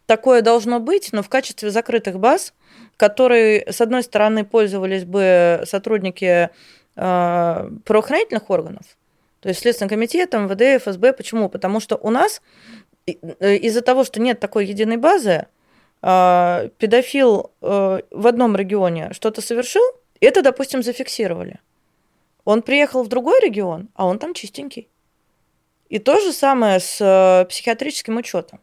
[0.07, 2.55] такое должно быть, но в качестве закрытых баз,
[2.97, 6.51] которые, с одной стороны, пользовались бы сотрудники
[6.95, 8.87] правоохранительных органов,
[9.47, 11.13] то есть Следственный комитет, МВД, ФСБ.
[11.13, 11.49] Почему?
[11.49, 12.43] Потому что у нас
[13.07, 15.47] э, из-за того, что нет такой единой базы,
[16.03, 19.83] а, педофил э, в одном регионе что-то совершил,
[20.21, 21.61] это, допустим, зафиксировали.
[22.45, 24.89] Он приехал в другой регион, а он там чистенький.
[25.89, 28.61] И то же самое с э, психиатрическим учетом.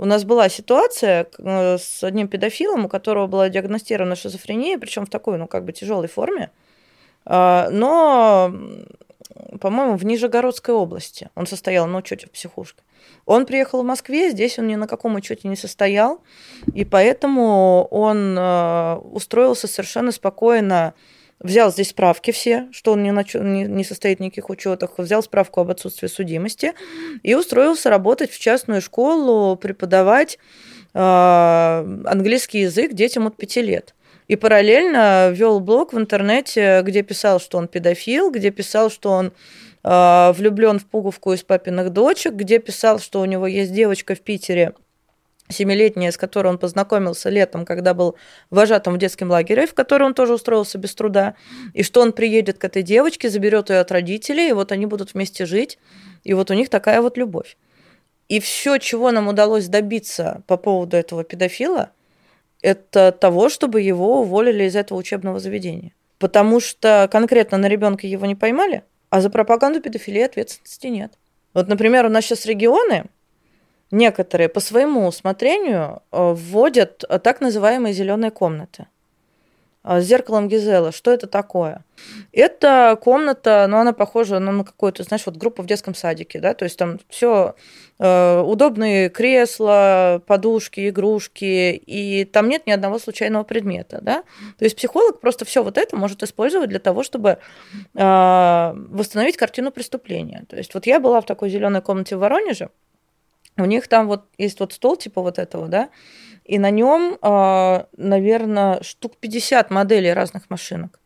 [0.00, 5.10] У нас была ситуация э, с одним педофилом, у которого была диагностирована шизофрения, причем в
[5.10, 6.50] такой, ну, как бы тяжелой форме,
[7.26, 8.50] а, но,
[9.60, 11.28] по-моему, в Нижегородской области.
[11.34, 12.82] Он состоял на учете в психушке.
[13.26, 16.22] Он приехал в Москве, здесь он ни на каком учете не состоял,
[16.72, 20.94] и поэтому он э, устроился совершенно спокойно
[21.40, 23.34] взял здесь справки все, что он не, нач...
[23.34, 26.74] не, не состоит в никаких учетах, взял справку об отсутствии судимости
[27.22, 30.38] и устроился работать в частную школу, преподавать
[30.94, 33.94] э, английский язык детям от пяти лет.
[34.28, 39.32] И параллельно вел блог в интернете, где писал, что он педофил, где писал, что он
[39.82, 44.20] э, влюблен в пуговку из папиных дочек, где писал, что у него есть девочка в
[44.20, 44.74] Питере,
[45.50, 48.16] семилетняя, с которой он познакомился летом, когда был
[48.50, 51.34] вожатым в детском лагере, в который он тоже устроился без труда,
[51.74, 55.14] и что он приедет к этой девочке, заберет ее от родителей, и вот они будут
[55.14, 55.78] вместе жить,
[56.24, 57.56] и вот у них такая вот любовь.
[58.28, 61.90] И все, чего нам удалось добиться по поводу этого педофила,
[62.62, 65.92] это того, чтобы его уволили из этого учебного заведения.
[66.18, 71.14] Потому что конкретно на ребенка его не поймали, а за пропаганду педофилии ответственности нет.
[71.54, 73.06] Вот, например, у нас сейчас регионы,
[73.90, 78.86] некоторые по своему усмотрению э, вводят э, так называемые зеленые комнаты
[79.82, 80.92] с зеркалом Гизела.
[80.92, 81.84] Что это такое?
[82.32, 86.54] Это комната, ну, она похожа ну, на какую-то, знаешь, вот группу в детском садике, да,
[86.54, 87.54] то есть там все
[87.98, 94.22] э, удобные кресла, подушки, игрушки, и там нет ни одного случайного предмета, да.
[94.58, 97.38] То есть психолог просто все вот это может использовать для того, чтобы
[97.94, 100.44] э, восстановить картину преступления.
[100.48, 102.70] То есть вот я была в такой зеленой комнате в Воронеже,
[103.56, 105.90] у них там вот есть вот стол типа вот этого, да,
[106.44, 110.98] и на нем, а, наверное, штук 50 моделей разных машинок.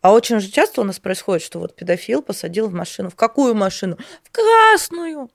[0.00, 3.08] А очень же часто у нас происходит, что вот педофил посадил в машину.
[3.08, 3.96] В какую машину?
[4.22, 5.30] В красную.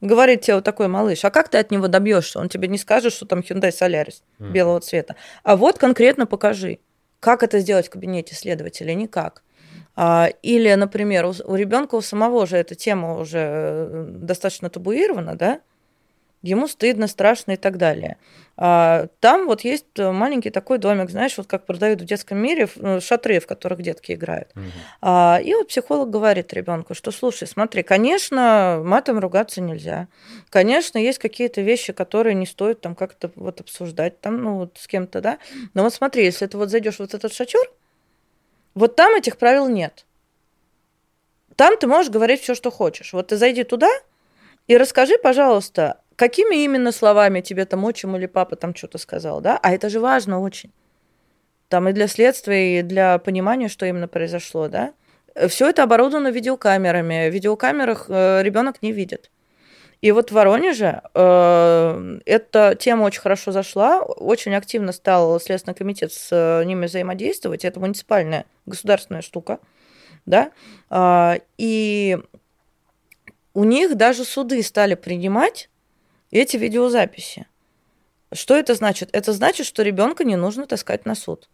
[0.00, 2.38] Говорит тебе вот такой малыш, а как ты от него добьешься?
[2.38, 4.50] Он тебе не скажет, что там Hyundai Solaris mm.
[4.50, 5.16] белого цвета.
[5.42, 6.78] А вот конкретно покажи,
[7.20, 9.42] как это сделать в кабинете следователя, никак.
[9.96, 15.60] А, или, например, у, ребенка у самого же эта тема уже э, достаточно табуирована, да?
[16.42, 18.16] Ему стыдно, страшно и так далее.
[18.60, 23.00] А, там вот есть маленький такой домик, знаешь, вот как продают в детском мире ну,
[23.00, 24.50] шатры, в которых детки играют.
[24.56, 24.64] Угу.
[25.02, 30.08] А, и вот психолог говорит ребенку, что слушай, смотри, конечно, матом ругаться нельзя.
[30.50, 34.88] Конечно, есть какие-то вещи, которые не стоит там как-то вот обсуждать там, ну, вот с
[34.88, 35.38] кем-то, да.
[35.74, 37.64] Но вот смотри, если ты вот зайдешь вот этот шатер,
[38.74, 40.04] вот там этих правил нет.
[41.54, 43.12] Там ты можешь говорить все, что хочешь.
[43.12, 43.90] Вот ты зайди туда
[44.68, 49.58] и расскажи, пожалуйста, какими именно словами тебе там отчим или папа там что-то сказал, да?
[49.62, 50.72] А это же важно очень.
[51.68, 54.92] Там и для следствия, и для понимания, что именно произошло, да?
[55.48, 57.30] Все это оборудовано видеокамерами.
[57.30, 59.30] В видеокамерах э, ребенок не видит.
[60.00, 66.12] И вот в Воронеже э, эта тема очень хорошо зашла, очень активно стал Следственный комитет
[66.12, 67.64] с э, ними взаимодействовать.
[67.64, 69.60] Это муниципальная государственная штука,
[70.26, 70.50] да,
[70.90, 72.18] э, и
[73.54, 75.68] у них даже суды стали принимать
[76.30, 77.46] эти видеозаписи.
[78.32, 79.08] Что это значит?
[79.12, 81.48] Это значит, что ребенка не нужно таскать на суд.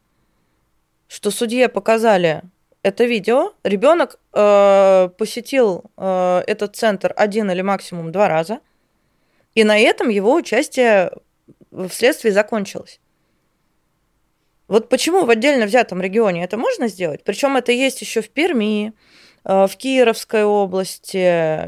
[1.06, 2.42] Что судье показали
[2.82, 8.60] это видео, ребенок э, посетил э, этот центр один или максимум два раза,
[9.54, 11.12] и на этом его участие
[11.70, 13.00] в следствии закончилось.
[14.68, 17.22] Вот почему в отдельно взятом регионе это можно сделать?
[17.24, 18.92] Причем это есть еще в Перми,
[19.44, 21.16] э, в Кировской области,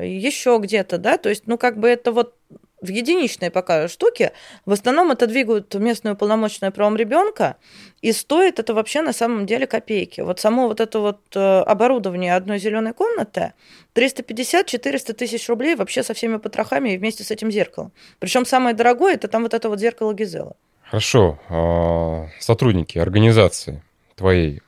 [0.05, 2.35] еще где-то, да, то есть, ну, как бы это вот
[2.81, 4.33] в единичные пока штуки.
[4.65, 7.57] В основном это двигают местную полномочную правом ребенка,
[8.03, 10.21] и стоит это вообще на самом деле копейки.
[10.21, 13.55] Вот само вот это вот э, оборудование одной зеленой комнаты
[13.95, 17.93] 350-400 тысяч рублей вообще со всеми потрохами и вместе с этим зеркалом.
[18.19, 20.57] Причем самое дорогое это там вот это вот зеркало Гизела.
[20.83, 21.39] Хорошо.
[21.49, 23.83] А, сотрудники организации
[24.15, 24.63] твоей,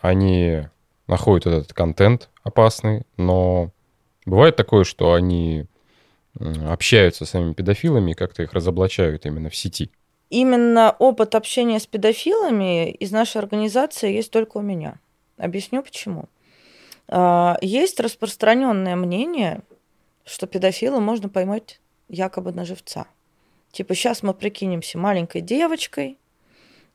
[0.00, 0.68] они
[1.06, 3.70] находят этот контент опасный, но
[4.24, 5.66] бывает такое, что они
[6.40, 9.90] общаются с самими педофилами и как-то их разоблачают именно в сети?
[10.30, 14.98] Именно опыт общения с педофилами из нашей организации есть только у меня.
[15.36, 16.28] Объясню почему.
[17.08, 19.60] А, есть распространенное мнение,
[20.24, 23.06] что педофила можно поймать якобы на живца.
[23.72, 26.18] Типа сейчас мы прикинемся маленькой девочкой,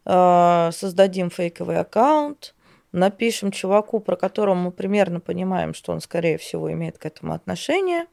[0.06, 2.56] а, создадим фейковый аккаунт,
[2.92, 8.06] напишем чуваку, про которого мы примерно понимаем, что он, скорее всего, имеет к этому отношение,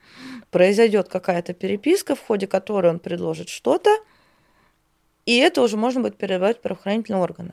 [0.50, 3.90] произойдет какая-то переписка, в ходе которой он предложит что-то,
[5.24, 7.52] и это уже можно будет передавать в правоохранительные органы.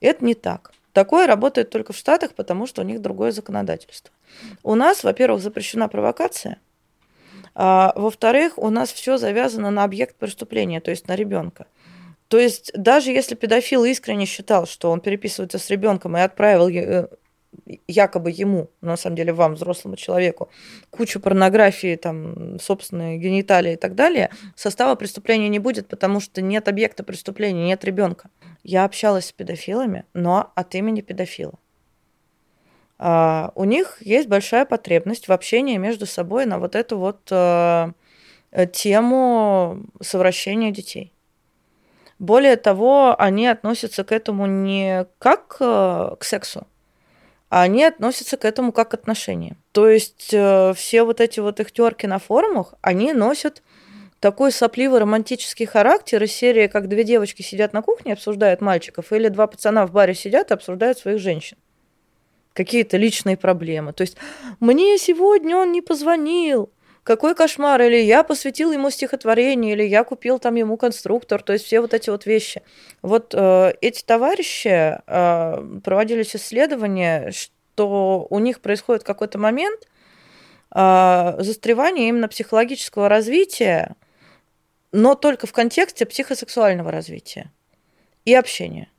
[0.00, 0.72] Это не так.
[0.92, 4.12] Такое работает только в Штатах, потому что у них другое законодательство.
[4.62, 6.58] У нас, во-первых, запрещена провокация,
[7.54, 11.66] а, во-вторых, у нас все завязано на объект преступления, то есть на ребенка.
[12.28, 17.08] То есть даже если педофил искренне считал, что он переписывается с ребенком и отправил э,
[17.86, 20.50] якобы ему, на самом деле вам, взрослому человеку,
[20.90, 26.68] кучу порнографии, там, собственные гениталии и так далее, состава преступления не будет, потому что нет
[26.68, 28.28] объекта преступления, нет ребенка.
[28.62, 31.54] Я общалась с педофилами, но от имени педофила.
[32.98, 37.92] А, у них есть большая потребность в общении между собой на вот эту вот а,
[38.72, 41.12] тему совращения детей.
[42.18, 46.66] Более того, они относятся к этому не как а, к сексу,
[47.48, 49.56] а они относятся к этому как к отношениям.
[49.72, 53.62] То есть э, все вот эти вот их терки на форумах, они носят
[54.20, 59.28] такой сопливый романтический характер из серии, как две девочки сидят на кухне, обсуждают мальчиков, или
[59.28, 61.56] два пацана в баре сидят и обсуждают своих женщин
[62.58, 63.92] какие-то личные проблемы.
[63.92, 64.16] То есть
[64.58, 66.72] мне сегодня он не позвонил,
[67.08, 71.64] какой кошмар, или я посвятил ему стихотворение, или я купил там ему конструктор, то есть
[71.64, 72.60] все вот эти вот вещи.
[73.00, 79.88] Вот э, эти товарищи э, проводились исследования, что у них происходит какой-то момент
[80.74, 83.96] э, застревания именно психологического развития,
[84.92, 87.50] но только в контексте психосексуального развития
[88.26, 88.90] и общения.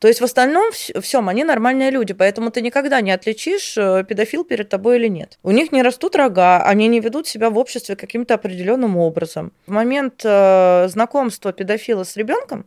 [0.00, 4.44] То есть в остальном всем они нормальные люди, поэтому ты никогда не отличишь, э, педофил
[4.44, 5.38] перед тобой или нет.
[5.42, 9.52] У них не растут рога, они не ведут себя в обществе каким-то определенным образом.
[9.66, 12.64] В момент э, знакомства педофила с ребенком,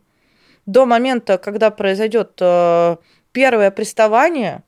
[0.64, 2.96] до момента, когда произойдет э,
[3.32, 4.62] первое приставание,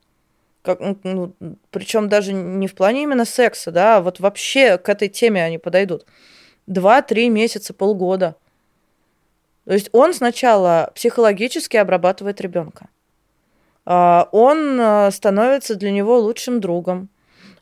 [0.61, 1.33] как, ну,
[1.71, 5.57] причем даже не в плане именно секса, да, а вот вообще к этой теме они
[5.57, 6.05] подойдут.
[6.67, 8.35] Два-три месяца, полгода–
[9.67, 12.87] то есть он сначала психологически обрабатывает ребенка.
[13.85, 17.09] А, он а, становится для него лучшим другом.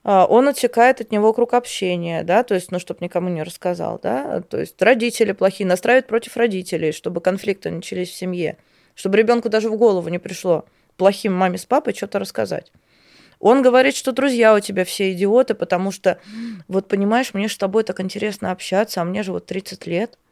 [0.03, 3.99] А, он отсекает от него круг общения, да, то есть, ну, чтобы никому не рассказал,
[4.03, 8.57] да, то есть родители плохие, настраивают против родителей, чтобы конфликты начались в семье,
[8.93, 10.65] чтобы ребенку даже в голову не пришло
[10.97, 12.71] плохим маме с папой что-то рассказать.
[13.39, 16.19] Он говорит, что друзья у тебя все идиоты, потому что,
[16.67, 20.19] вот понимаешь, мне с тобой так интересно общаться, а мне же вот 30 лет–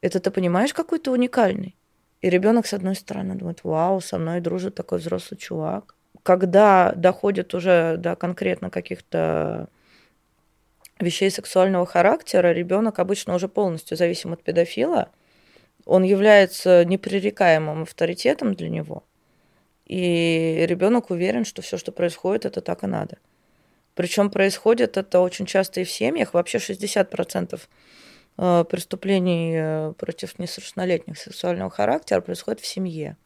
[0.00, 1.76] это ты понимаешь, какой то уникальный?
[2.20, 5.94] И ребенок, с одной стороны, думает, вау, со мной дружит такой взрослый чувак.
[6.22, 9.68] Когда доходит уже до конкретно каких-то
[10.98, 15.10] вещей сексуального характера, ребенок обычно уже полностью зависим от педофила.
[15.86, 19.04] Он является непререкаемым авторитетом для него.
[19.86, 23.16] И ребенок уверен, что все, что происходит, это так и надо.
[23.94, 26.34] Причем происходит это очень часто и в семьях.
[26.34, 27.58] Вообще 60% Э,
[28.64, 33.16] преступлений э, против несовершеннолетних сексуального характера происходит в семье.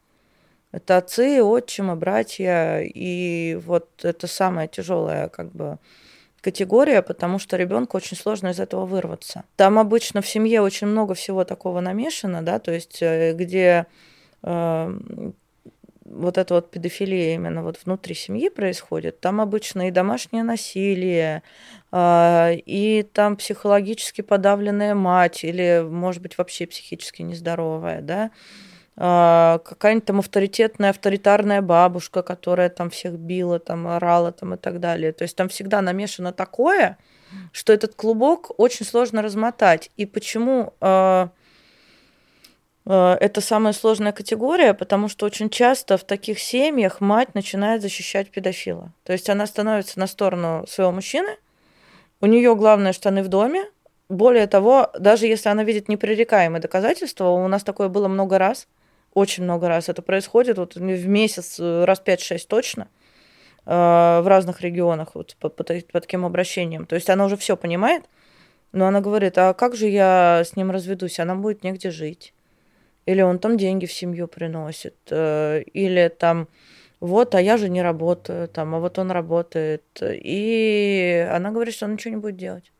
[0.73, 5.77] Это отцы, отчимы, братья, и вот это самая тяжелая как бы
[6.41, 9.45] категория, потому что ребенку очень сложно из этого вырваться.
[9.55, 13.85] Там обычно в семье очень много всего такого намешано, да, то есть э, где
[14.43, 15.31] э,
[16.05, 21.41] вот эта вот педофилия именно вот внутри семьи происходит, там обычно и домашнее насилие,
[21.97, 28.31] и там психологически подавленная мать, или, может быть, вообще психически нездоровая, да,
[28.97, 34.79] а, какая-нибудь там авторитетная, авторитарная бабушка, которая там всех била, там орала там и так
[34.79, 35.11] далее.
[35.11, 36.97] То есть там всегда намешано такое,
[37.51, 39.91] что этот клубок очень сложно размотать.
[39.97, 41.29] И почему а,
[42.85, 48.93] это самая сложная категория, потому что очень часто в таких семьях мать начинает защищать педофила.
[49.03, 51.37] То есть она становится на сторону своего мужчины,
[52.21, 53.65] у нее главное штаны в доме.
[54.07, 58.67] Более того, даже если она видит непререкаемые доказательства, у нас такое было много раз,
[59.13, 62.87] очень много раз это происходит, вот в месяц э, раз 5-6 точно,
[63.65, 66.85] э, в разных регионах вот по, по, по таким обращениям.
[66.85, 68.03] То есть она уже все понимает,
[68.73, 72.35] но она говорит, а как же я с ним разведусь, а нам будет негде жить
[73.05, 76.47] или он там деньги в семью приносит, э, или там
[76.99, 79.83] вот, а я же не работаю, там, а вот он работает.
[80.01, 82.71] И она говорит, что он ничего не будет делать.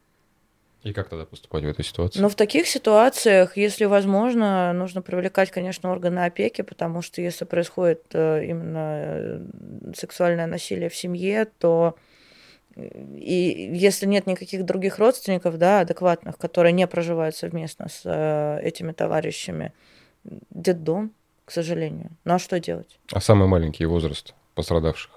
[0.84, 2.20] И как тогда поступать в этой ситуации?
[2.20, 8.04] Ну, в таких ситуациях, если возможно, нужно привлекать, конечно, органы опеки, потому что если происходит
[8.14, 9.40] э, именно э,
[9.96, 11.96] сексуальное насилие в семье, то
[12.76, 19.74] и если нет никаких других родственников, да, адекватных, которые не проживают совместно с этими товарищами,
[20.52, 21.14] детдом,
[21.46, 22.10] к сожалению.
[22.26, 23.00] Ну а что делать?
[23.12, 25.12] А самый маленький возраст пострадавших?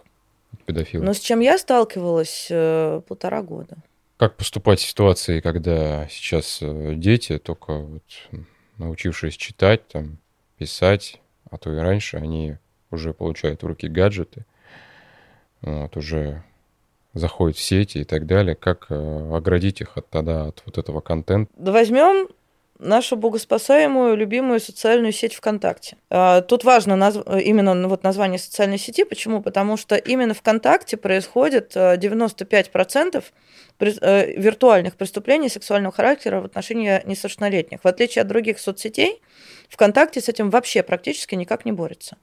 [0.67, 1.07] педофилов.
[1.07, 3.77] Но с чем я сталкивалась э, полтора года.
[4.17, 8.03] Как поступать в ситуации, когда сейчас э, дети, только вот
[8.77, 10.19] научившись читать, там,
[10.57, 11.21] писать,
[11.51, 12.57] а то и раньше, они
[12.91, 14.45] уже получают в руки гаджеты,
[15.63, 16.43] вот, уже
[17.15, 21.01] заходят в сети и так далее, как э, оградить их от тогда от вот этого
[21.01, 21.51] контента?
[21.57, 22.29] Возьмем
[22.79, 25.97] нашу богоспасаемую любимую социальную сеть ВКонтакте.
[26.11, 27.23] А, тут важно назв...
[27.27, 29.05] именно вот название социальной сети.
[29.05, 29.43] Почему?
[29.43, 33.25] Потому что именно ВКонтакте происходит 95%
[33.81, 37.81] э, э, виртуальных преступлений сексуального характера в отношении несовершеннолетних.
[37.83, 39.21] В отличие от других соцсетей,
[39.69, 42.17] ВКонтакте с этим вообще практически никак не борется.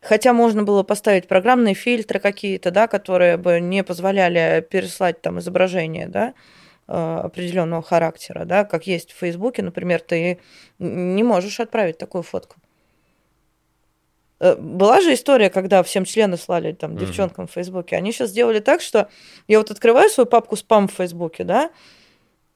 [0.00, 6.06] Хотя можно было поставить программные фильтры какие-то, да, которые бы не позволяли переслать там изображение,
[6.06, 6.34] да,
[6.86, 10.38] определенного характера, да, как есть в Фейсбуке, например, ты
[10.78, 12.56] не можешь отправить такую фотку.
[14.38, 17.50] Э, была же история, когда всем члены слали там девчонкам mm-hmm.
[17.50, 17.96] в Фейсбуке.
[17.96, 19.08] Они сейчас сделали так, что
[19.48, 21.70] я вот открываю свою папку спам в Фейсбуке, да,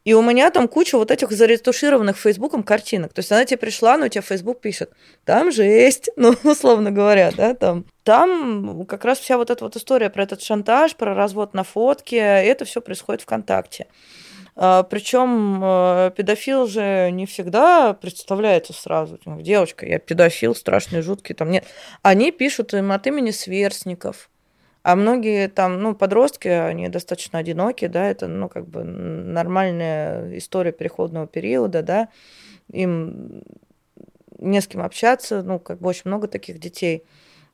[0.05, 3.13] и у меня там куча вот этих заретушированных Фейсбуком картинок.
[3.13, 4.93] То есть она тебе пришла, но у тебя Фейсбук пишет,
[5.25, 7.85] там же есть, ну, условно говоря, да, там.
[8.03, 12.17] Там как раз вся вот эта вот история про этот шантаж, про развод на фотке,
[12.17, 13.87] это все происходит ВКонтакте.
[14.57, 19.19] А, Причем э, педофил же не всегда представляется сразу.
[19.25, 21.35] Девочка, я педофил, страшный, жуткий.
[21.35, 21.67] Там нет.
[22.03, 24.31] Они пишут им от имени сверстников
[24.83, 30.73] а многие там, ну, подростки, они достаточно одиноки, да, это, ну, как бы нормальная история
[30.73, 32.09] переходного периода, да,
[32.73, 33.43] им
[34.39, 37.05] не с кем общаться, ну, как бы очень много таких детей.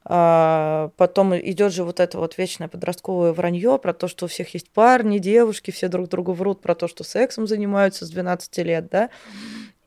[0.09, 4.55] А потом идет же вот это вот вечное подростковое вранье про то, что у всех
[4.55, 8.89] есть парни, девушки, все друг другу врут про то, что сексом занимаются с 12 лет,
[8.89, 9.11] да.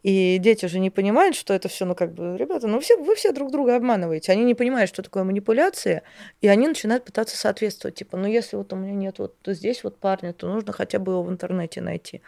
[0.02, 3.16] И дети уже не понимают, что это все, ну как бы, ребята, ну все, вы
[3.16, 4.32] все друг друга обманываете.
[4.32, 6.04] Они не понимают, что такое манипуляция,
[6.40, 7.96] и они начинают пытаться соответствовать.
[7.96, 11.14] Типа, ну если вот у меня нет вот здесь вот парня, то нужно хотя бы
[11.14, 12.22] его в интернете найти.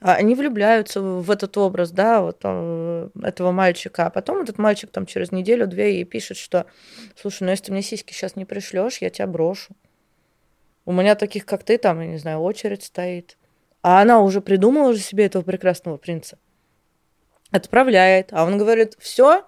[0.00, 4.06] А они влюбляются в этот образ, да, вот э, этого мальчика.
[4.06, 6.66] А потом этот мальчик там через неделю-две и пишет, что,
[7.16, 9.74] слушай, ну если ты мне сиськи сейчас не пришлешь, я тебя брошу.
[10.84, 13.36] У меня таких, как ты, там, я не знаю, очередь стоит.
[13.82, 16.38] А она уже придумала же себе этого прекрасного принца
[17.50, 18.28] отправляет.
[18.32, 19.44] А он говорит, все,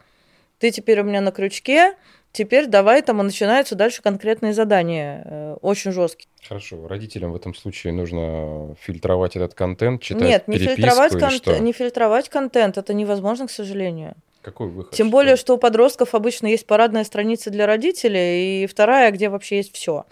[0.59, 1.94] ты теперь у меня на крючке,
[2.32, 6.28] теперь давай там, и начинаются дальше конкретные задания, э, очень жесткие.
[6.46, 11.72] Хорошо, родителям в этом случае нужно фильтровать этот контент, читать Нет, не фильтровать, кон- не
[11.72, 14.14] фильтровать контент, это невозможно, к сожалению.
[14.42, 14.94] Какой выход?
[14.94, 15.12] Тем что?
[15.12, 19.74] более, что у подростков обычно есть парадная страница для родителей, и вторая, где вообще есть
[19.74, 20.07] все.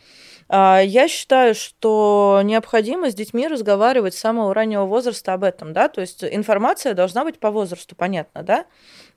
[0.49, 5.89] А, я считаю, что необходимо с детьми разговаривать с самого раннего возраста об этом, да,
[5.89, 8.67] то есть информация должна быть по возрасту, понятно, да,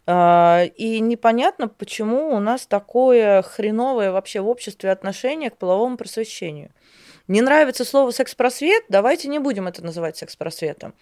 [0.05, 6.71] а, и непонятно, почему у нас такое хреновое вообще в обществе отношение к половому просвещению.
[7.27, 10.93] Не нравится слово секс-просвет, давайте не будем это называть секс-просветом.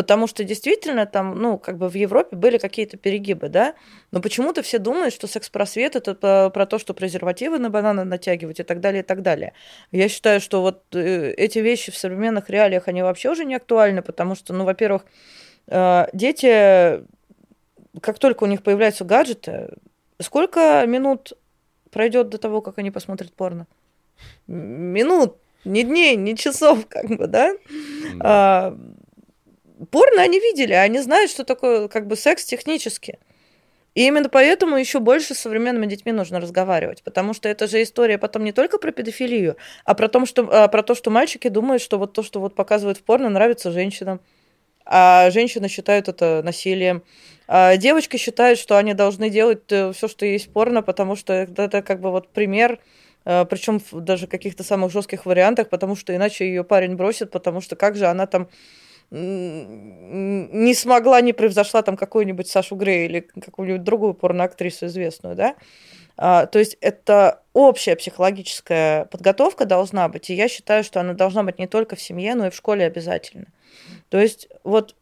[0.00, 3.74] Потому что действительно там, ну, как бы в Европе были какие-то перегибы, да,
[4.12, 8.62] но почему-то все думают, что секс-просвет это про то, что презервативы на бананы натягивать и
[8.62, 9.52] так далее, и так далее.
[9.92, 14.00] Я считаю, что вот э, эти вещи в современных реалиях, они вообще уже не актуальны,
[14.00, 15.04] потому что, ну, во-первых,
[15.66, 17.04] э, дети,
[18.00, 19.68] как только у них появляются гаджеты,
[20.18, 21.34] сколько минут
[21.90, 23.66] пройдет до того, как они посмотрят порно?
[24.46, 25.36] Минут,
[25.66, 27.52] не дней, не часов, как бы, да?
[28.14, 28.74] да
[29.90, 33.18] порно они видели, они знают, что такое как бы секс технически.
[33.94, 38.18] И именно поэтому еще больше с современными детьми нужно разговаривать, потому что это же история
[38.18, 41.82] потом не только про педофилию, а про, том, что, а про то, что мальчики думают,
[41.82, 44.20] что вот то, что вот показывают в порно, нравится женщинам,
[44.84, 47.02] а женщины считают это насилием.
[47.48, 51.32] А девочки считают, что они должны делать э, все, что есть в порно, потому что
[51.32, 52.78] это как бы вот пример,
[53.24, 57.60] э, причем даже в каких-то самых жестких вариантах, потому что иначе ее парень бросит, потому
[57.60, 58.48] что как же она там
[59.10, 65.56] не смогла, не превзошла там какую-нибудь Сашу Грей или какую-нибудь другую порноактрису известную, да.
[66.16, 71.42] А, то есть это общая психологическая подготовка должна быть, и я считаю, что она должна
[71.42, 73.46] быть не только в семье, но и в школе обязательно.
[74.10, 74.94] То есть вот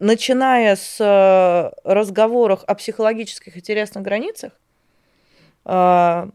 [0.00, 4.52] начиная с э, разговоров о психологических интересных границах,
[5.64, 6.28] а,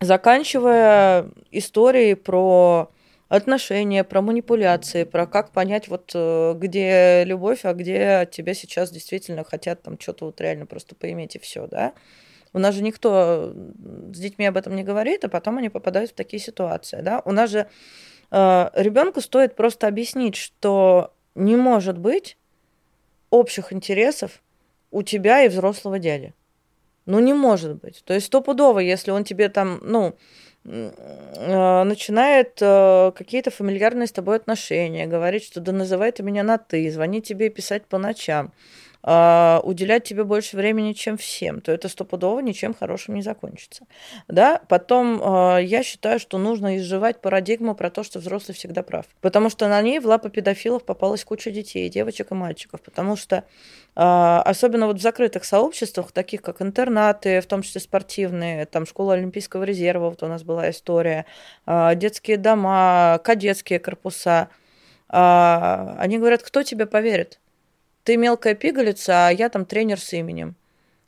[0.00, 2.90] заканчивая историей про
[3.28, 8.90] отношения, про манипуляции, про как понять, вот э, где любовь, а где от тебя сейчас
[8.90, 11.94] действительно хотят там что-то вот реально просто поиметь и все, да.
[12.52, 13.52] У нас же никто
[14.12, 17.22] с детьми об этом не говорит, а потом они попадают в такие ситуации, да.
[17.24, 17.66] У нас же
[18.30, 22.36] э, ребенку стоит просто объяснить, что не может быть
[23.30, 24.42] общих интересов
[24.90, 26.34] у тебя и взрослого дяди.
[27.06, 28.02] Ну, не может быть.
[28.04, 30.14] То есть стопудово, если он тебе там, ну,
[30.64, 36.56] э, начинает э, какие-то фамильярные с тобой отношения, говорит, что да называй ты меня на
[36.58, 38.52] ты, звони тебе и писать по ночам,
[39.04, 43.86] э, уделять тебе больше времени, чем всем, то это стопудово ничем хорошим не закончится.
[44.28, 44.60] Да?
[44.68, 49.06] Потом э, я считаю, что нужно изживать парадигму про то, что взрослый всегда прав.
[49.20, 52.80] Потому что на ней в лапы педофилов попалась куча детей, девочек и мальчиков.
[52.80, 53.44] Потому что
[53.96, 59.14] а, особенно вот в закрытых сообществах, таких как интернаты, в том числе спортивные, там школа
[59.14, 61.26] Олимпийского резерва, вот у нас была история,
[61.66, 64.48] а, детские дома, кадетские корпуса.
[65.06, 67.38] Они говорят, кто тебе поверит?
[68.04, 70.54] Ты мелкая пигалица, а я там тренер с именем.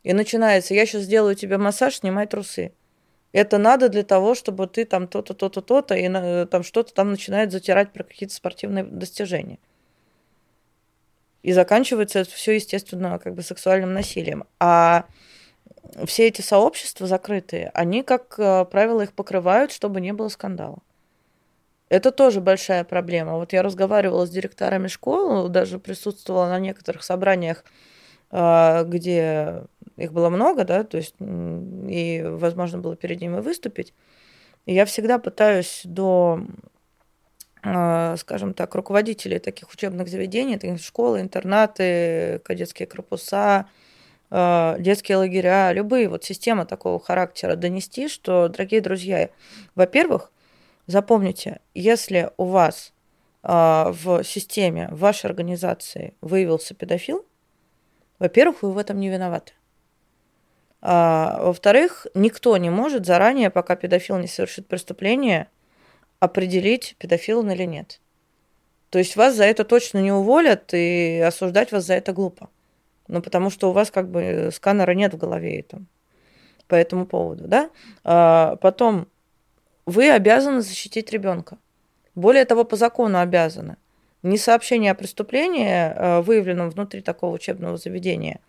[0.03, 2.73] И начинается, я сейчас сделаю тебе массаж, снимай трусы.
[3.33, 7.53] Это надо для того, чтобы ты там то-то, то-то, то-то, и там что-то там начинает
[7.53, 9.59] затирать про какие-то спортивные достижения.
[11.43, 14.45] И заканчивается это все, естественно, как бы сексуальным насилием.
[14.59, 15.05] А
[16.07, 20.79] все эти сообщества закрытые, они, как э, правило, их покрывают, чтобы не было скандала.
[21.89, 23.35] Это тоже большая проблема.
[23.37, 27.65] Вот я разговаривала с директорами школ, даже присутствовала на некоторых собраниях,
[28.33, 29.65] э, где
[29.97, 33.95] их было много, да, то есть и возможно было перед ними выступить.
[34.67, 36.41] И я всегда пытаюсь до
[37.69, 43.67] а, скажем так, руководителей таких учебных заведений, таких школы, интернаты, кадетские корпуса,
[44.31, 49.31] а, детские лагеря, любые вот системы такого характера донести, что, дорогие друзья,
[49.75, 50.31] во-первых,
[50.87, 52.93] запомните, если у вас
[53.43, 57.25] а, в системе, в вашей организации выявился педофил,
[58.19, 59.53] во-первых, вы в этом не виноваты.
[60.81, 65.49] А, во-вторых, никто не может заранее, пока педофил не совершит преступление,
[66.21, 68.01] определить, педофил он или нет.
[68.91, 72.49] То есть вас за это точно не уволят, и осуждать вас за это глупо.
[73.09, 75.87] Ну, потому что у вас как бы сканера нет в голове там,
[76.67, 77.71] по этому поводу, да?
[78.05, 79.09] А, потом,
[79.87, 81.59] вы обязаны защитить ребенка.
[82.15, 83.77] Более того, по закону обязаны.
[84.23, 88.41] Не сообщение о преступлении, а, выявленном внутри такого учебного заведения,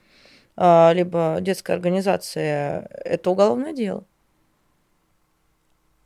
[0.55, 4.03] а, либо детской организации, это уголовное дело.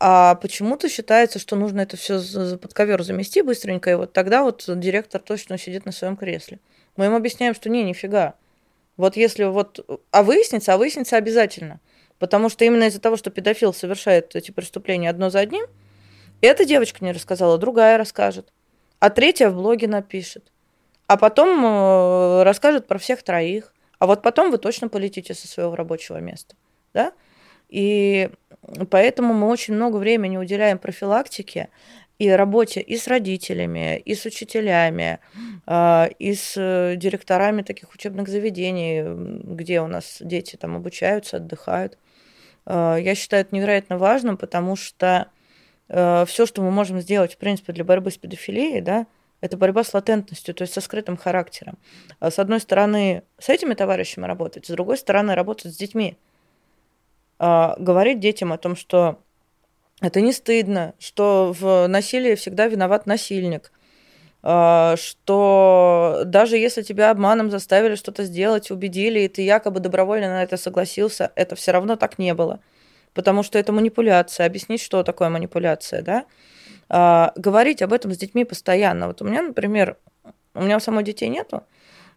[0.04, 2.20] А почему-то считается, что нужно это все
[2.58, 6.60] под ковер замести быстренько, и вот тогда вот директор точно сидит на своем кресле.
[6.98, 8.34] Мы им объясняем, что не, нифига.
[8.98, 9.86] Вот если вот...
[10.10, 11.80] А выяснится, а выяснится обязательно.
[12.22, 15.65] Потому что именно из-за того, что педофил совершает эти преступления одно за одним,
[16.39, 18.53] эта девочка не рассказала, другая расскажет.
[18.99, 20.51] А третья в блоге напишет.
[21.07, 23.74] А потом э, расскажет про всех троих.
[23.97, 26.55] А вот потом вы точно полетите со своего рабочего места.
[26.93, 27.13] Да?
[27.69, 28.30] И
[28.91, 31.69] поэтому мы очень много времени уделяем профилактике
[32.19, 35.17] и работе и с родителями, и с учителями,
[35.65, 39.01] а, и с э, директорами таких учебных заведений,
[39.55, 41.97] где у нас дети там обучаются, отдыхают.
[42.66, 45.28] А, я считаю это невероятно важным, потому что
[45.89, 49.07] э, все, что мы можем сделать, в принципе, для борьбы с педофилией, да,
[49.41, 51.78] это борьба с латентностью, то есть со скрытым характером.
[52.20, 56.18] А с одной стороны, с этими товарищами работать, с другой стороны, работать с детьми–
[57.41, 59.20] говорить детям о том, что
[59.99, 63.72] это не стыдно, что в насилии всегда виноват насильник,
[64.44, 70.58] что даже если тебя обманом заставили что-то сделать, убедили, и ты якобы добровольно на это
[70.58, 72.60] согласился, это все равно так не было.
[73.14, 74.48] Потому что это манипуляция.
[74.48, 76.26] Объяснить, что такое манипуляция, да?
[76.89, 79.08] А, говорить об этом с детьми постоянно.
[79.08, 79.98] Вот у меня, например,
[80.54, 81.64] у меня у самой детей нету,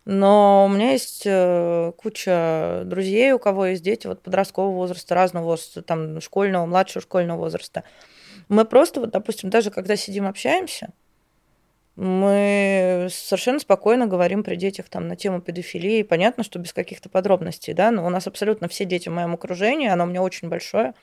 [0.04, 5.44] но у меня есть э, куча друзей, у кого есть дети вот подросткового возраста, разного
[5.44, 7.84] возраста, там школьного, младшего школьного возраста.
[8.48, 10.90] Мы просто, вот, допустим, даже когда сидим, общаемся,
[11.96, 16.02] мы совершенно спокойно говорим при детях там на тему педофилии.
[16.02, 19.88] Понятно, что без каких-то подробностей, да, но у нас абсолютно все дети в моем окружении,
[19.88, 20.94] оно у меня очень большое.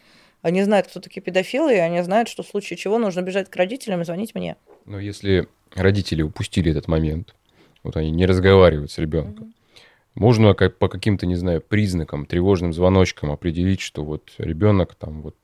[0.41, 3.55] Они знают, кто такие педофилы, и они знают, что в случае чего нужно бежать к
[3.55, 4.57] родителям и звонить мне.
[4.85, 7.35] Но если родители упустили этот момент,
[7.83, 9.47] вот они не разговаривают с ребенком.
[9.47, 9.53] mm
[10.15, 15.35] Можно как, по каким-то, не знаю, признакам, тревожным звоночкам определить, что вот ребенок там вот...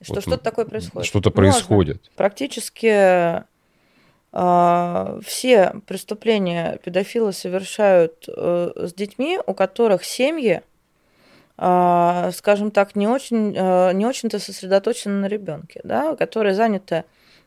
[0.00, 1.06] Что вот, что-то такое происходит.
[1.06, 2.10] Что-то происходит.
[2.16, 3.42] Практически
[4.30, 10.60] все преступления педофилы совершают э, с детьми, у которых семьи,
[11.56, 17.04] э, скажем так, не очень, э, не очень-то сосредоточены на ребенке, да, которые заняты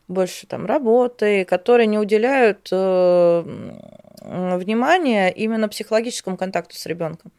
[0.08, 3.42] больше там работой, которые не уделяют э,
[4.20, 7.30] внимания именно психологическому контакту с ребенком.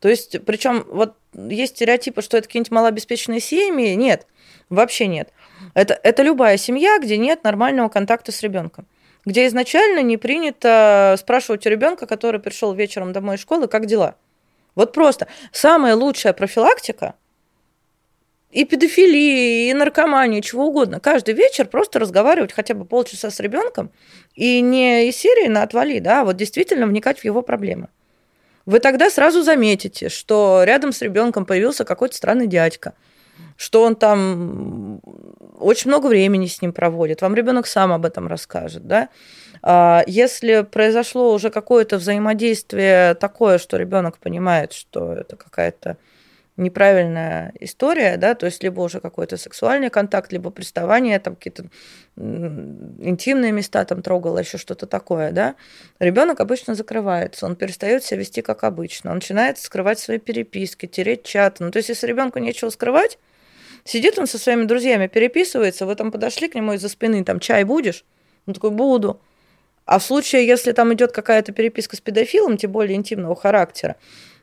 [0.00, 3.94] То есть, причем вот есть стереотипы, что это какие-нибудь малообеспеченные семьи.
[3.94, 4.26] Нет,
[4.70, 5.32] вообще нет.
[5.74, 8.86] Это, это любая семья, где нет нормального контакта с ребенком.
[9.24, 14.16] Где изначально не принято спрашивать у ребенка, который пришел вечером домой из школы, как дела.
[14.74, 17.14] Вот просто самая лучшая профилактика
[18.50, 21.00] и педофилии, и наркомании, чего угодно.
[21.00, 23.90] Каждый вечер просто разговаривать хотя бы полчаса с ребенком
[24.34, 27.88] и не из серии на отвали, да, а вот действительно вникать в его проблемы.
[28.64, 32.94] Вы тогда сразу заметите, что рядом с ребенком появился какой-то странный дядька,
[33.56, 35.00] что он там
[35.58, 37.22] очень много времени с ним проводит.
[37.22, 39.08] Вам ребенок сам об этом расскажет, да.
[39.62, 45.96] А если произошло уже какое-то взаимодействие такое, что ребенок понимает, что это какая-то
[46.56, 51.66] неправильная история, да, то есть либо уже какой-то сексуальный контакт, либо приставание, там какие-то
[52.16, 55.54] интимные места там трогало, еще что-то такое, да,
[55.98, 61.24] ребенок обычно закрывается, он перестает себя вести как обычно, он начинает скрывать свои переписки, тереть
[61.24, 61.64] чаты.
[61.64, 63.18] Ну, то есть, если ребенку нечего скрывать,
[63.84, 67.64] сидит он со своими друзьями, переписывается, вы там подошли к нему из-за спины, там, чай
[67.64, 68.04] будешь?
[68.46, 69.20] Он такой, буду.
[69.84, 73.96] А в случае, если там идет какая-то переписка с педофилом, тем более интимного характера,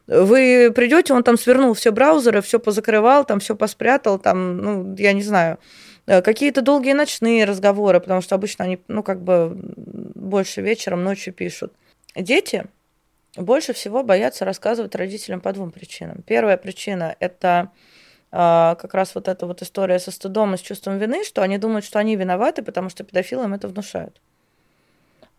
[0.08, 5.14] вы придете, он там свернул все браузеры, все позакрывал, там все поспрятал, там, ну, я
[5.14, 5.60] не знаю,
[6.08, 11.34] э, какие-то долгие ночные разговоры, потому что обычно они, ну, как бы больше вечером, ночью
[11.34, 11.74] пишут.
[12.16, 12.66] Дети
[13.36, 16.22] больше всего боятся рассказывать родителям по двум причинам.
[16.28, 17.72] Первая причина– это
[18.32, 21.58] а, как раз вот эта вот история со стыдом и с чувством вины, что они
[21.58, 24.22] думают, что они виноваты, потому что педофилам это внушают.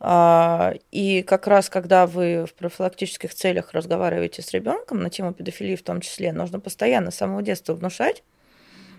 [0.00, 5.76] А, и как раз, когда вы в профилактических целях разговариваете с ребенком на тему педофилии
[5.76, 8.22] в том числе, нужно постоянно с самого детства внушать,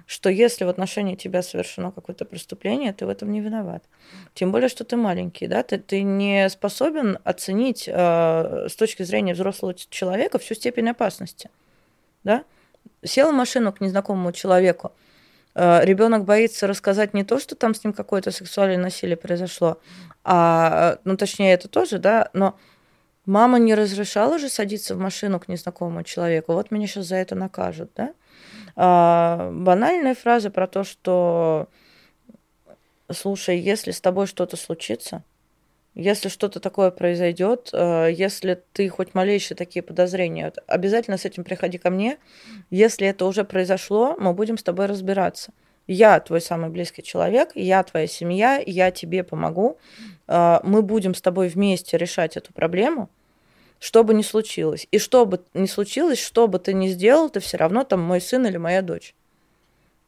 [0.06, 3.84] что если в отношении тебя совершено какое-то преступление, ты в этом не виноват.
[4.34, 9.34] Тем более, что ты маленький, да, ты, ты не способен оценить э, с точки зрения
[9.34, 11.50] взрослого человека всю степень опасности.
[12.24, 12.44] Да?
[13.04, 14.92] Сел в машину к незнакомому человеку,
[15.56, 19.80] ребенок боится рассказать не то, что там с ним какое-то сексуальное насилие произошло,
[20.24, 22.58] а, ну, точнее, это тоже, да, но
[23.26, 27.36] мама не разрешала же садиться в машину к незнакомому человеку, вот меня сейчас за это
[27.36, 28.14] накажут, да.
[28.76, 31.70] А, банальная фраза про то, что,
[33.12, 35.24] слушай, если с тобой что-то случится,
[35.96, 41.78] если что-то такое произойдет, э, если ты хоть малейшие такие подозрения, обязательно с этим приходи
[41.78, 42.18] ко мне.
[42.70, 45.54] Если это уже произошло, мы будем с тобой разбираться.
[45.88, 49.78] Я твой самый близкий человек, я твоя семья, я тебе помогу.
[50.28, 53.10] Э, мы будем с тобой вместе решать эту проблему,
[53.80, 54.90] что бы ни случилось.
[54.92, 58.20] И что бы ни случилось, что бы ты ни сделал, ты все равно там мой
[58.20, 59.16] сын или моя дочь.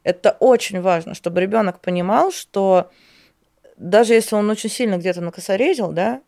[0.03, 2.91] Это очень важно, чтобы ребенок понимал, что
[3.77, 6.21] даже если он очень сильно где-то накосорезил, да,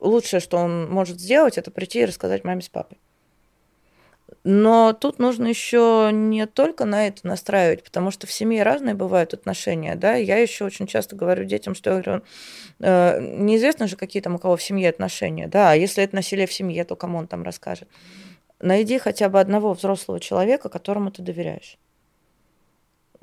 [0.00, 2.98] лучшее, что он может сделать, это прийти и рассказать маме с папой.
[4.42, 9.32] Но тут нужно еще не только на это настраивать, потому что в семье разные бывают
[9.32, 10.16] отношения, да.
[10.16, 12.22] Я еще очень часто говорю детям, что я говорю,
[12.80, 15.70] э, неизвестно же, какие там у кого в семье отношения, да.
[15.70, 17.88] А если это насилие в семье, то кому он там расскажет?
[18.60, 21.78] Найди хотя бы одного взрослого человека, которому ты доверяешь.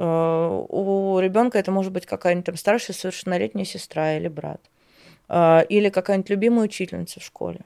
[0.02, 4.60] Э, у ребенка это может быть какая-нибудь там старшая совершеннолетняя сестра или брат.
[5.30, 7.60] Э, или какая-нибудь любимая учительница в школе,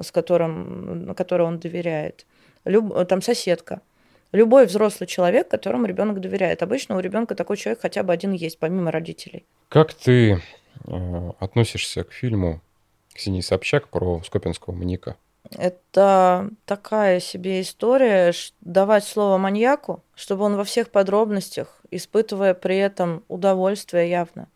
[0.00, 2.26] с которым, которой он доверяет.
[2.64, 3.82] Люб, там соседка.
[4.32, 6.62] Любой взрослый человек, которому ребенок доверяет.
[6.64, 9.46] Обычно у ребенка такой человек хотя бы один есть, помимо родителей.
[9.68, 10.42] Как ты
[10.86, 12.60] э, относишься к фильму
[13.14, 15.16] Ксении Собчак про Скопинского маньяка?
[15.52, 23.24] Это такая себе история, давать слово маньяку, чтобы он во всех подробностях, испытывая при этом
[23.28, 24.48] удовольствие явно,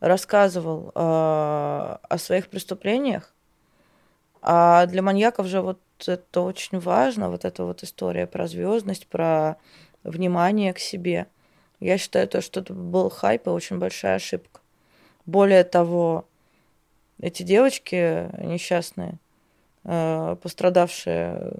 [0.00, 3.32] рассказывал э, о своих преступлениях.
[4.40, 9.56] А для маньяков же вот это очень важно, вот эта вот история про звездность, про
[10.02, 11.26] внимание к себе.
[11.78, 14.60] Я считаю, то, что это был хайп и очень большая ошибка.
[15.26, 16.26] Более того,
[17.20, 19.18] эти девочки несчастные,
[19.84, 21.54] Э, пострадавшие,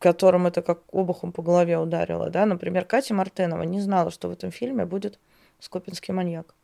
[0.00, 2.30] которым это как обухом по голове ударило.
[2.30, 2.46] Да?
[2.46, 5.20] Например, Катя Мартынова не знала, что в этом фильме будет
[5.60, 6.54] скопинский маньяк.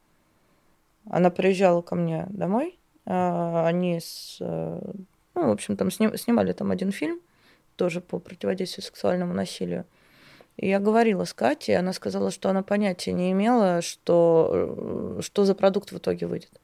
[1.08, 4.80] Она приезжала ко мне домой, э, они с, э,
[5.34, 7.20] ну, в общем, там снимали там один фильм,
[7.76, 9.84] тоже по противодействию сексуальному насилию.
[10.56, 15.54] И я говорила с Катей, она сказала, что она понятия не имела, что, что за
[15.54, 16.58] продукт в итоге выйдет.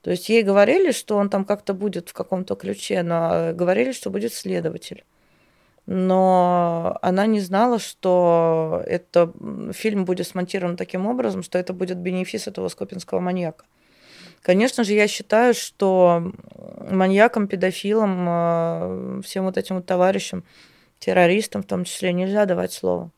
[0.00, 4.08] То есть ей говорили, что он там как-то будет в каком-то ключе, но говорили, что
[4.08, 5.04] будет следователь.
[5.92, 9.32] Но она не знала, что это
[9.72, 13.64] фильм будет смонтирован таким образом, что это будет бенефис этого скопинского маньяка.
[14.40, 16.32] Конечно же, я считаю, что
[16.88, 20.44] маньякам, педофилам, э, всем вот этим вот товарищам,
[21.00, 23.10] террористам в том числе, нельзя давать слово.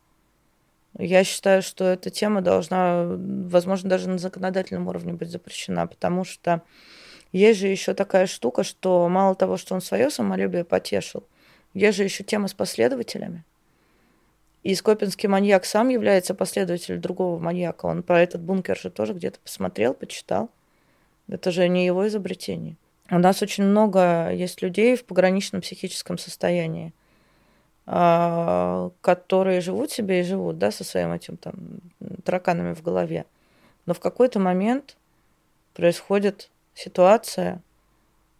[0.99, 6.62] Я считаю, что эта тема должна, возможно, даже на законодательном уровне быть запрещена, потому что
[7.33, 11.25] есть же еще такая штука, что мало того, что он свое самолюбие потешил,
[11.75, 13.45] Есть же еще тема с последователями.
[14.62, 17.87] И Скопинский маньяк сам является последователем другого маньяка.
[17.87, 20.51] Он про этот бункер же тоже где-то посмотрел, почитал.
[21.29, 22.77] Это же не его изобретение.
[23.11, 26.95] У нас очень много есть людей в пограничном психическом состоянии,
[27.87, 31.55] а, которые живут себе и живут, да, со своим этим там
[32.25, 33.27] тараканами в голове.
[33.87, 34.97] Но в какой-то момент
[35.75, 37.61] происходит ситуация,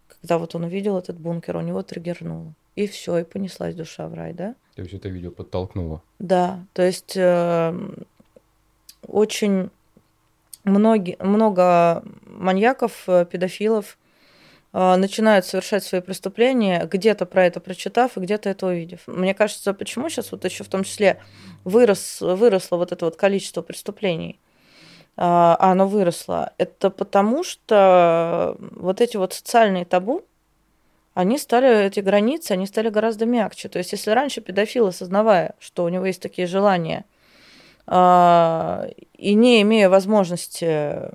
[0.07, 2.55] когда вот он увидел этот бункер, у него триггернуло.
[2.75, 4.55] И все, и понеслась душа в рай, да?
[4.75, 6.03] То есть это видео подтолкнуло?
[6.19, 7.79] Да, то есть э,
[9.07, 9.71] очень
[10.65, 13.99] многие, много маньяков, э, педофилов
[14.73, 19.01] э, начинают совершать свои преступления, где-то про это прочитав и где-то это увидев.
[19.07, 21.21] Мне кажется, почему сейчас вот еще в том числе
[21.65, 24.41] вырос, выросло вот это вот количество преступлений,
[25.19, 30.25] а оно выросло, это потому что вот эти вот социальные табу,
[31.15, 33.69] они стали, эти границы, они стали гораздо мягче.
[33.69, 37.05] То есть, если раньше педофил, осознавая, что у него есть такие желания,
[37.87, 38.87] а,
[39.19, 41.11] и не имея возможности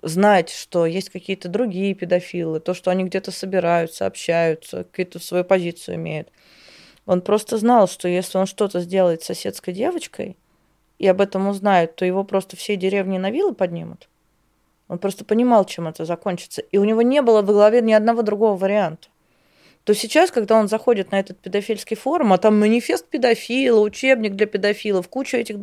[0.00, 5.96] знать, что есть какие-то другие педофилы, то, что они где-то собираются, общаются, какую-то свою позицию
[5.96, 6.28] имеют.
[7.06, 10.38] Он просто знал, что если он что-то сделает с соседской девочкой
[10.98, 14.08] и об этом узнает, то его просто все деревни на вилы поднимут.
[14.88, 16.62] Он просто понимал, чем это закончится.
[16.62, 19.08] И у него не было в голове ни одного другого варианта
[19.84, 24.46] то сейчас, когда он заходит на этот педофильский форум, а там манифест педофила, учебник для
[24.46, 25.56] педофилов, куча этих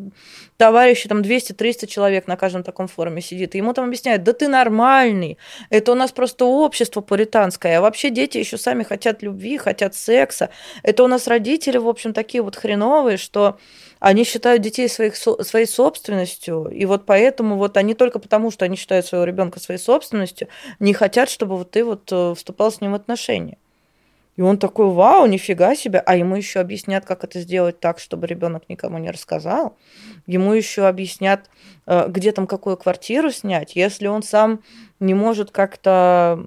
[0.58, 4.48] товарищей, там 200-300 человек на каждом таком форуме сидит, и ему там объясняют, да ты
[4.48, 5.40] нормальный,
[5.72, 10.52] это у нас просто общество пуританское, а вообще дети еще сами хотят любви, хотят секса,
[10.84, 13.58] это у нас родители, в общем, такие вот хреновые, что
[14.00, 18.76] они считают детей своих, своей собственностью, и вот поэтому вот они только потому, что они
[18.76, 20.48] считают своего ребенка своей собственностью,
[20.80, 23.58] не хотят, чтобы вот ты вот э, вступал с ним в отношения.
[24.42, 26.00] И он такой, вау, нифига себе.
[26.00, 29.78] А ему еще объяснят, как это сделать так, чтобы ребенок никому не рассказал.
[30.26, 31.48] Ему еще объяснят,
[31.86, 33.76] э, где там какую квартиру снять.
[33.76, 34.62] Если он сам
[35.00, 36.44] не может как-то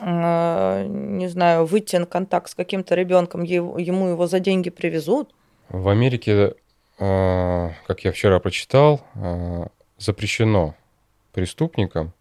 [0.00, 5.34] э, не знаю, выйти на контакт с каким-то ребенком, ему его за деньги привезут.
[5.70, 6.54] В Америке,
[7.00, 9.00] э, как я вчера прочитал,
[9.98, 10.76] запрещено
[11.32, 12.12] преступникам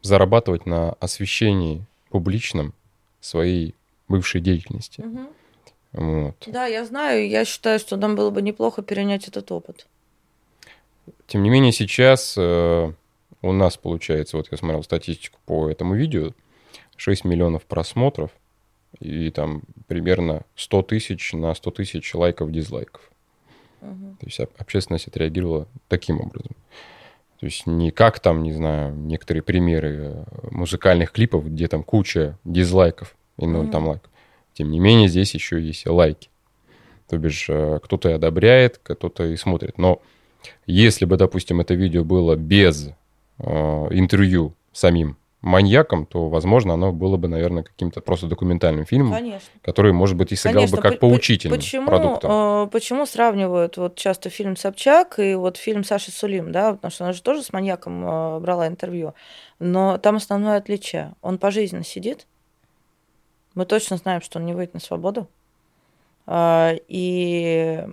[0.00, 2.72] зарабатывать на освещении публичном
[3.22, 3.74] своей
[4.08, 5.00] бывшей деятельности.
[5.00, 5.20] Угу.
[5.92, 6.36] Вот.
[6.46, 9.86] Да, я знаю, я считаю, что нам было бы неплохо перенять этот опыт.
[11.26, 12.92] Тем не менее, сейчас э,
[13.42, 16.32] у нас получается, вот я смотрел статистику по этому видео,
[16.96, 18.30] 6 миллионов просмотров
[19.00, 23.10] и там примерно 100 тысяч на 100 тысяч лайков, дизлайков.
[23.80, 24.16] Угу.
[24.20, 26.52] То есть общественность отреагировала таким образом.
[27.42, 32.38] То есть не как там, не знаю, некоторые примеры э, музыкальных клипов, где там куча
[32.44, 33.70] дизлайков и ноль mm-hmm.
[33.72, 34.12] там лайков.
[34.52, 36.30] Тем не менее, здесь еще есть лайки.
[37.10, 39.76] То бишь, э, кто-то и одобряет, кто-то и смотрит.
[39.76, 40.00] Но
[40.66, 42.90] если бы, допустим, это видео было без
[43.38, 49.48] э, интервью самим маньяком, то, возможно, оно было бы, наверное, каким-то просто документальным фильмом, Конечно.
[49.60, 50.76] который, может быть, и сыграл Конечно.
[50.76, 52.30] бы как поучительным почему, продуктом.
[52.30, 57.04] Э, почему сравнивают вот часто фильм Собчак и вот фильм Саши Сулим, да, потому что
[57.04, 59.14] она же тоже с маньяком э, брала интервью,
[59.58, 61.14] но там основное отличие.
[61.22, 62.28] Он пожизненно сидит,
[63.56, 65.28] мы точно знаем, что он не выйдет на свободу,
[66.28, 67.84] э, и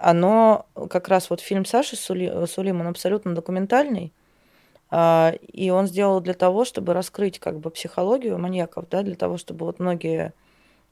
[0.00, 4.17] оно как раз вот фильм Саши Сулим, он абсолютно документальный, а,
[4.90, 9.66] и он сделал для того, чтобы раскрыть как бы психологию маньяков, да, для того, чтобы
[9.66, 10.32] вот многие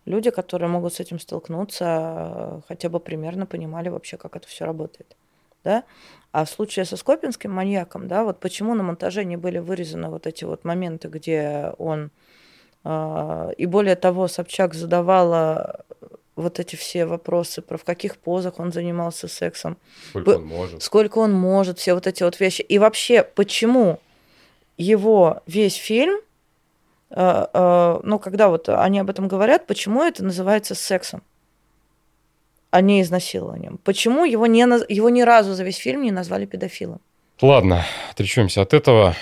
[0.04, 5.16] люди, которые могут с этим столкнуться, хотя бы примерно понимали вообще, как это все работает.
[5.64, 5.84] Да?
[6.32, 10.26] А в случае со Скопинским маньяком, да, вот почему на монтаже не были вырезаны вот
[10.26, 12.10] эти вот моменты, где он...
[12.84, 15.84] Э, и более того, Собчак задавала
[16.36, 19.78] вот эти все вопросы, про в каких позах он занимался сексом.
[20.10, 20.82] Сколько он может.
[20.82, 22.60] Сколько он может, все вот эти вот вещи.
[22.60, 23.98] И вообще, почему
[24.76, 26.20] его весь фильм,
[27.10, 31.22] э, э, ну, когда вот они об этом говорят, почему это называется сексом,
[32.70, 33.78] а не изнасилованием?
[33.82, 34.60] Почему его, не,
[34.92, 37.00] его ни разу за весь фильм не назвали педофилом?
[37.40, 39.16] Ладно, отречемся от этого.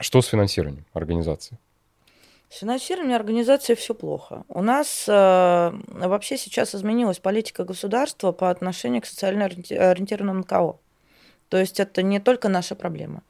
[0.00, 1.58] Что с финансированием организации?
[2.54, 4.44] С финансированием организации все плохо.
[4.48, 10.78] У нас э, вообще сейчас изменилась политика государства по отношению к социально ориентированным НКО.
[11.48, 13.24] То есть это не только наша проблема.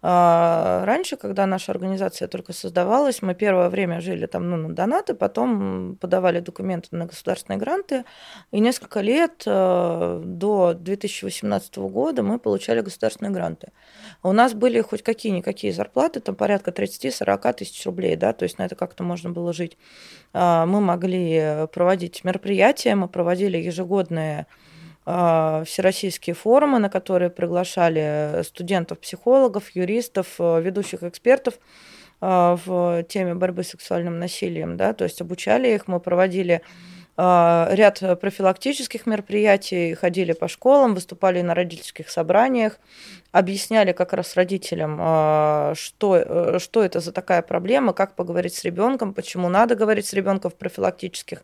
[0.00, 5.14] А раньше, когда наша организация только создавалась, мы первое время жили там ну, на донаты,
[5.14, 8.04] потом подавали документы на государственные гранты,
[8.52, 13.72] и несколько лет э, до 2018 года мы получали государственные гранты.
[14.22, 18.66] У нас были хоть какие-никакие зарплаты, там порядка 30-40 тысяч рублей, да, то есть на
[18.66, 19.76] это как-то можно было жить.
[20.32, 24.46] А мы могли проводить мероприятия, мы проводили ежегодные
[25.64, 31.54] всероссийские форумы, на которые приглашали студентов, психологов, юристов, э, ведущих экспертов
[32.20, 36.62] а, в теме борьбы с сексуальным насилием, да, то есть обучали их, мы проводили
[37.16, 42.78] а, ряд профилактических мероприятий, ходили по школам, выступали на родительских собраниях,
[43.30, 49.12] объясняли как раз родителям, что, э, что это за такая проблема, как поговорить с ребенком,
[49.12, 51.42] почему надо говорить с ребенком в профилактических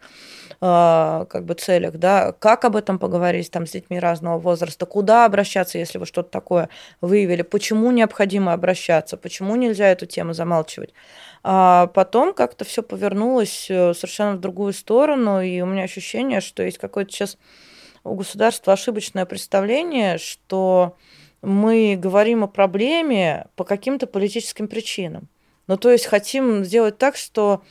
[0.61, 5.27] а, как бы целях, да, как об этом поговорить там с детьми разного возраста, куда
[5.27, 6.71] обращаться, если вы что-то такое
[7.01, 10.95] выявили, почему необходимо обращаться, почему нельзя эту тему замалчивать.
[11.43, 16.63] А потом как-то все повернулось э, совершенно в другую сторону, и у меня ощущение, что
[16.63, 17.37] есть какое-то сейчас
[18.05, 20.97] у государства ошибочное представление, что
[21.45, 25.29] мы говорим о проблеме по каким-то политическим причинам.
[25.67, 27.63] Ну, то есть хотим сделать так, что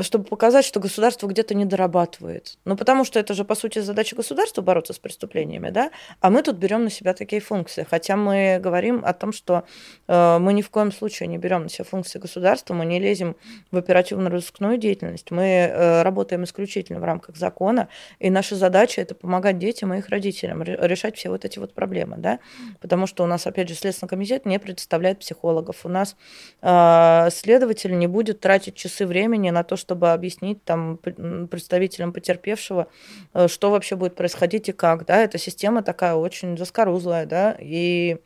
[0.00, 2.58] чтобы показать, что государство где-то не дорабатывает.
[2.64, 5.90] Ну, потому что это же, по сути, задача государства бороться с преступлениями, да?
[6.20, 7.86] А мы тут берем на себя такие функции.
[7.88, 9.64] Хотя мы говорим о том, что
[10.06, 13.36] э, мы ни в коем случае не берем на себя функции государства, мы не лезем
[13.72, 17.88] в оперативно-розыскную деятельность, мы э, работаем исключительно в рамках закона,
[18.20, 22.16] и наша задача это помогать детям и их родителям решать все вот эти вот проблемы,
[22.18, 22.38] да?
[22.80, 26.16] Потому что у нас, опять же, Следственный комитет не предоставляет психологов, у нас
[26.62, 32.86] э, следователь не будет тратить часы времени на то, чтобы объяснить там представителям потерпевшего,
[33.32, 38.18] э, что вообще будет происходить и как, да, эта система такая очень заскорузлая, да, и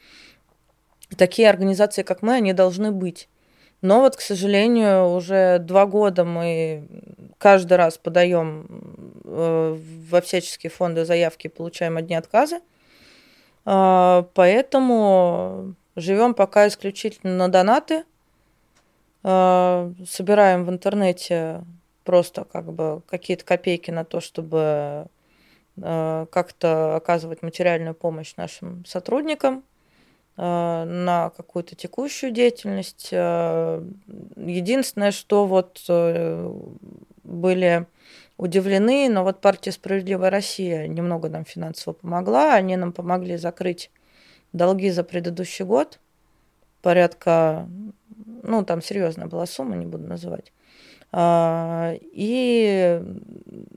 [1.16, 3.28] такие организации, как мы, они должны быть.
[3.80, 6.86] Но вот, к сожалению, уже два года мы
[7.38, 8.66] каждый раз подаем
[9.24, 9.78] э,
[10.10, 12.60] во всяческие фонды заявки получаем одни отказы.
[13.64, 18.04] А, поэтому живем пока исключительно на донаты–
[19.22, 21.64] собираем в интернете
[22.04, 25.06] просто как бы какие-то копейки на то, чтобы
[25.76, 29.64] э, как-то оказывать материальную помощь нашим сотрудникам
[30.36, 33.12] э, на какую-то текущую деятельность.
[33.12, 35.82] Единственное, что вот
[37.24, 37.86] были
[38.38, 42.54] удивлены, но вот партия «Справедливая Россия» немного нам финансово помогла.
[42.54, 43.90] Они нам помогли закрыть
[44.52, 45.98] долги за предыдущий год,
[46.80, 47.68] порядка
[48.48, 50.52] ну, там серьезная была сумма, не буду называть.
[51.10, 53.02] А, и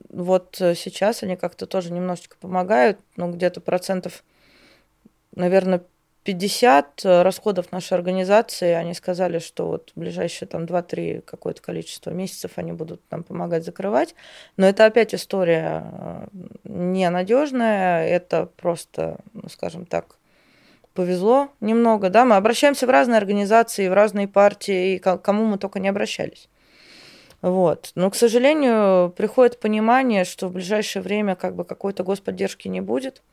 [0.10, 4.24] вот сейчас они как-то тоже немножечко помогают, ну, где-то процентов,
[5.36, 5.82] наверное,
[6.24, 12.74] 50 расходов нашей организации, они сказали, что вот ближайшие там 2-3 какое-то количество месяцев они
[12.74, 14.14] будут нам помогать закрывать.
[14.56, 16.28] Но это опять история э,
[16.64, 20.18] ненадежная, это просто, ну, скажем так,
[20.94, 25.80] повезло немного, да, мы обращаемся в разные организации, в разные партии, и кому мы только
[25.80, 26.50] не обращались.
[27.42, 27.92] Вот.
[27.96, 33.24] Но, к сожалению, приходит понимание, что в ближайшее время как бы какой-то господдержки не будет.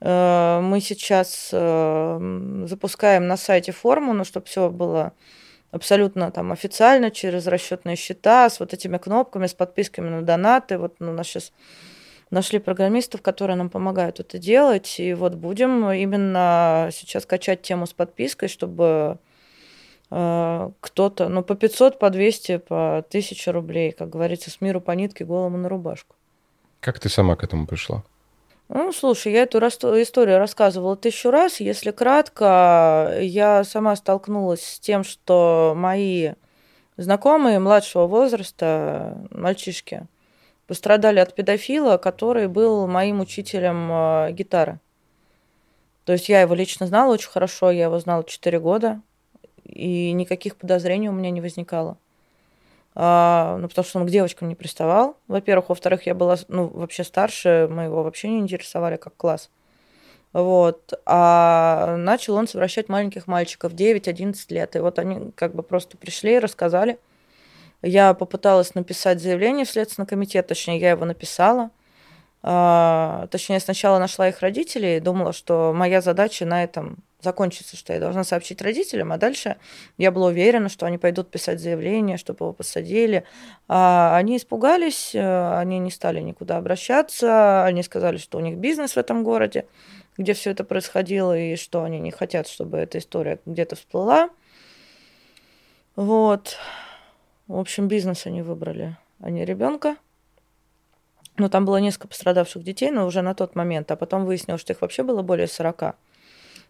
[0.00, 5.12] Э, мы сейчас э, запускаем на сайте форму, ну, чтобы все было
[5.72, 10.78] абсолютно там официально через расчетные счета, с вот этими кнопками, с подписками на донаты.
[10.78, 11.52] Вот ну, у нас сейчас
[12.32, 14.98] нашли программистов, которые нам помогают это делать.
[14.98, 19.18] И вот будем именно сейчас качать тему с подпиской, чтобы
[20.10, 24.92] э, кто-то, ну, по 500, по 200, по 1000 рублей, как говорится, с миру по
[24.92, 26.16] нитке, голому на рубашку.
[26.80, 28.02] Как ты сама к этому пришла?
[28.68, 31.60] Ну, слушай, я эту историю рассказывала тысячу раз.
[31.60, 36.32] Если кратко, я сама столкнулась с тем, что мои
[36.96, 40.06] знакомые младшего возраста, мальчишки,
[40.72, 44.80] пострадали от педофила, который был моим учителем э, гитары.
[46.06, 49.02] То есть я его лично знала очень хорошо, я его знала 4 года,
[49.64, 51.98] и никаких подозрений у меня не возникало.
[52.94, 55.68] А, ну, потому что он к девочкам не приставал, во-первых.
[55.68, 59.50] Во-вторых, я была, ну, вообще старше, мы его вообще не интересовали как класс.
[60.32, 60.94] Вот.
[61.04, 64.74] А начал он совращать маленьких мальчиков 9-11 лет.
[64.74, 66.98] И вот они как бы просто пришли и рассказали–
[67.82, 71.70] я попыталась написать заявление в Следственный комитет, точнее, я его написала.
[72.44, 78.00] А, точнее, сначала нашла их родителей, думала, что моя задача на этом закончится, что я
[78.00, 79.56] должна сообщить родителям, а дальше
[79.96, 83.24] я была уверена, что они пойдут писать заявление, чтобы его посадили.
[83.68, 88.94] А они испугались, э, они не стали никуда обращаться, они сказали, что у них бизнес
[88.94, 89.66] в этом городе,
[90.18, 94.30] где все это происходило, и что они не хотят, чтобы эта история где-то всплыла.
[95.94, 96.56] Вот.
[97.48, 99.96] В общем, бизнес они выбрали, а не ребенка.
[101.38, 103.90] Но там было несколько пострадавших детей, но уже на тот момент.
[103.90, 105.96] А потом выяснилось, что их вообще было более 40.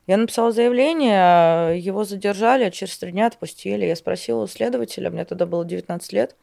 [0.06, 3.84] Я написала заявление, его задержали, а через три дня отпустили.
[3.86, 6.36] Я спросила у следователя, мне тогда было 19 лет.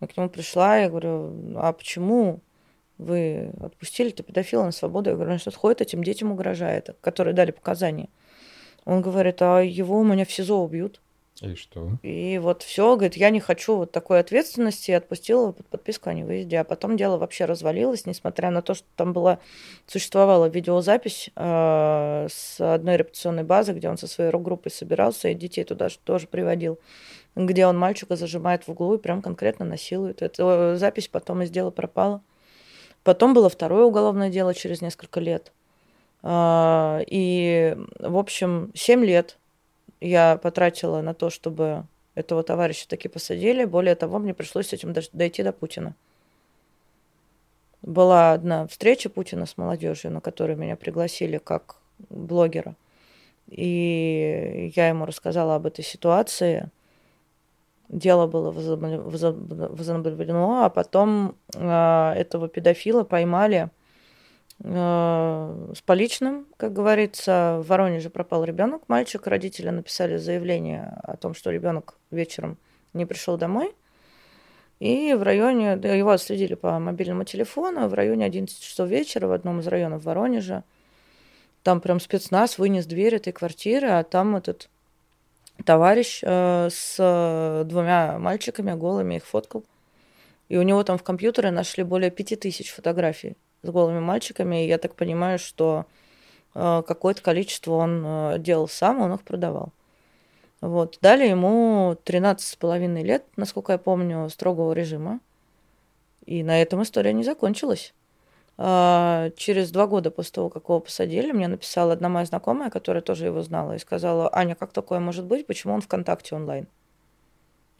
[0.00, 2.40] Я к нему пришла, я говорю, а почему
[2.98, 5.10] вы отпустили-то педофила на свободу?
[5.10, 8.08] Я говорю, он что ходит, этим детям угрожает, которые дали показания.
[8.84, 11.00] Он говорит, а его у меня в СИЗО убьют.
[11.42, 11.98] И что?
[12.04, 16.14] И вот все, говорит, я не хочу вот такой ответственности, и отпустила под подписку о
[16.14, 16.60] невыезде.
[16.60, 19.40] А потом дело вообще развалилось, несмотря на то, что там была,
[19.88, 25.64] существовала видеозапись э, с одной репетиционной базы, где он со своей рок-группой собирался, и детей
[25.64, 26.78] туда тоже приводил,
[27.34, 30.22] где он мальчика зажимает в углу и прям конкретно насилует.
[30.22, 32.22] Эта запись потом из дела пропала.
[33.02, 35.50] Потом было второе уголовное дело через несколько лет.
[36.22, 39.38] Э, и, в общем, 7 лет
[40.08, 41.84] я потратила на то, чтобы
[42.14, 43.64] этого товарища таки посадили.
[43.64, 45.94] Более того, мне пришлось с этим дойти до Путина.
[47.82, 51.76] Была одна встреча Путина с молодежью, на которую меня пригласили как
[52.10, 52.76] блогера.
[53.48, 56.70] И я ему рассказала об этой ситуации.
[57.88, 63.70] Дело было возобновлено, а потом э, этого педофила поймали–
[64.60, 67.58] с поличным, как говорится.
[67.62, 69.26] В Воронеже пропал ребенок, мальчик.
[69.26, 72.58] Родители написали заявление о том, что ребенок вечером
[72.92, 73.74] не пришел домой.
[74.78, 79.60] И в районе, его отследили по мобильному телефону, в районе 11 часов вечера в одном
[79.60, 80.64] из районов Воронежа.
[81.62, 84.68] Там прям спецназ вынес дверь этой квартиры, а там этот
[85.64, 89.64] товарищ э, с двумя мальчиками голыми их фоткал.
[90.48, 94.64] И у него там в компьютере нашли более пяти тысяч фотографий с голыми мальчиками.
[94.64, 95.86] И я так понимаю, что
[96.54, 99.72] э, какое-то количество он э, делал сам, он их продавал.
[100.60, 100.98] Вот.
[101.00, 105.20] Дали ему 13,5 лет, насколько я помню, строгого режима.
[106.24, 107.92] И на этом история не закончилась.
[108.58, 113.02] А, через два года после того, как его посадили, мне написала одна моя знакомая, которая
[113.02, 116.68] тоже его знала, и сказала, Аня, как такое может быть, почему он ВКонтакте онлайн?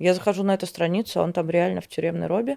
[0.00, 2.56] Я захожу на эту страницу, а он там реально в тюремной робе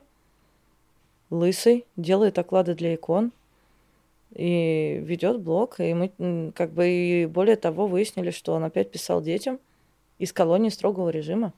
[1.30, 3.32] лысый, делает оклады для икон
[4.34, 5.80] и ведет блог.
[5.80, 9.60] И мы как бы и более того выяснили, что он опять писал детям
[10.20, 11.54] из колонии строгого режима.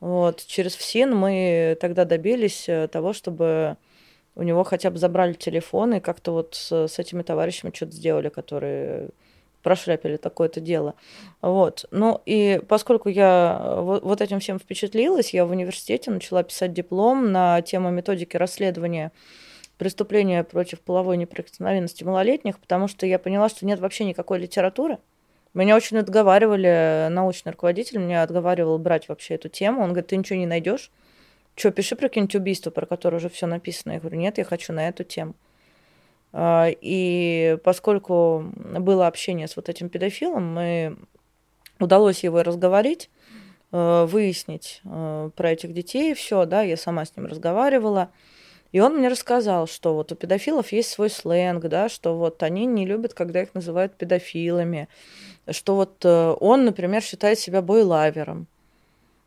[0.00, 0.44] Вот.
[0.46, 3.76] Через ФСИН мы тогда добились э, того, чтобы
[4.34, 8.28] у него хотя бы забрали телефон и как-то вот с, с этими товарищами что-то сделали,
[8.28, 9.10] которые
[9.66, 10.94] прошляпили такое-то дело.
[11.42, 11.86] Вот.
[11.90, 17.32] Ну и поскольку я вот, вот этим всем впечатлилась, я в университете начала писать диплом
[17.32, 19.10] на тему методики расследования
[19.76, 24.98] преступления против половой неприкосновенности малолетних, потому что я поняла, что нет вообще никакой литературы.
[25.52, 29.82] Меня очень отговаривали, научный руководитель меня отговаривал брать вообще эту тему.
[29.82, 30.92] Он говорит, ты ничего не найдешь.
[31.56, 33.94] Что, пиши про какие-нибудь убийства, про которые уже все написано.
[33.94, 35.34] Я говорю, нет, я хочу на эту тему.
[36.38, 40.98] А, и поскольку было общение с вот этим педофилом, мы
[41.80, 43.08] удалось его разговорить,
[43.72, 48.10] э, выяснить э, про этих детей, все, да, я сама с ним разговаривала.
[48.70, 52.66] И он мне рассказал, что вот у педофилов есть свой сленг, да, что вот они
[52.66, 54.88] не любят, когда их называют педофилами,
[55.50, 58.46] что вот э, он, например, считает себя бойлавером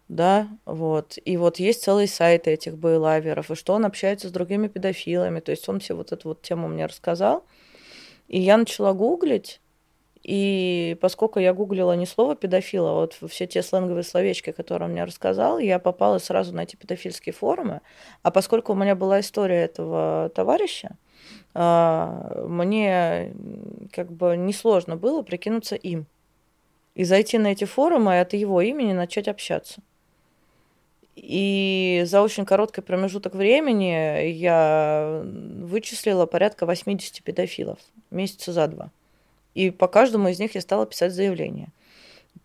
[0.10, 1.18] да, вот.
[1.24, 5.52] И вот есть целые сайты этих бойлаверов, и что он общается с другими педофилами, то
[5.52, 7.46] есть он все вот эту вот тему мне рассказал,
[8.28, 9.62] и я начала гуглить,
[10.24, 14.94] и поскольку я гуглила не слово педофила, а вот все те сленговые словечки, которые он
[14.94, 17.82] мне рассказал, я попала сразу на эти педофильские форумы.
[18.24, 20.98] А поскольку у меня была история этого товарища,
[21.54, 23.34] а, мне
[23.94, 26.08] как бы несложно было прикинуться им.
[26.96, 29.82] И зайти на эти форумы и от его имени начать общаться.
[31.22, 38.92] И за очень короткий промежуток времени я вычислила порядка 80 педофилов месяца за два.
[39.54, 41.70] И по каждому из них я стала писать заявление.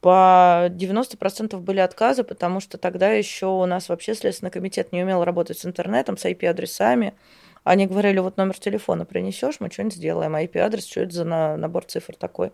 [0.01, 5.25] По 90% были отказы, потому что тогда еще у нас вообще Следственный комитет не умел
[5.25, 7.15] работать с интернетом, с IP-адресами.
[7.63, 10.35] Они говорили, вот номер телефона принесешь, мы что-нибудь сделаем.
[10.35, 12.53] А IP-адрес, что это за набор цифр такой?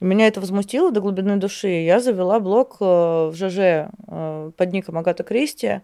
[0.00, 1.68] Меня это возмутило до глубины души.
[1.68, 5.80] Я завела блог э, в ЖЖ э, под ником Агата Кристи,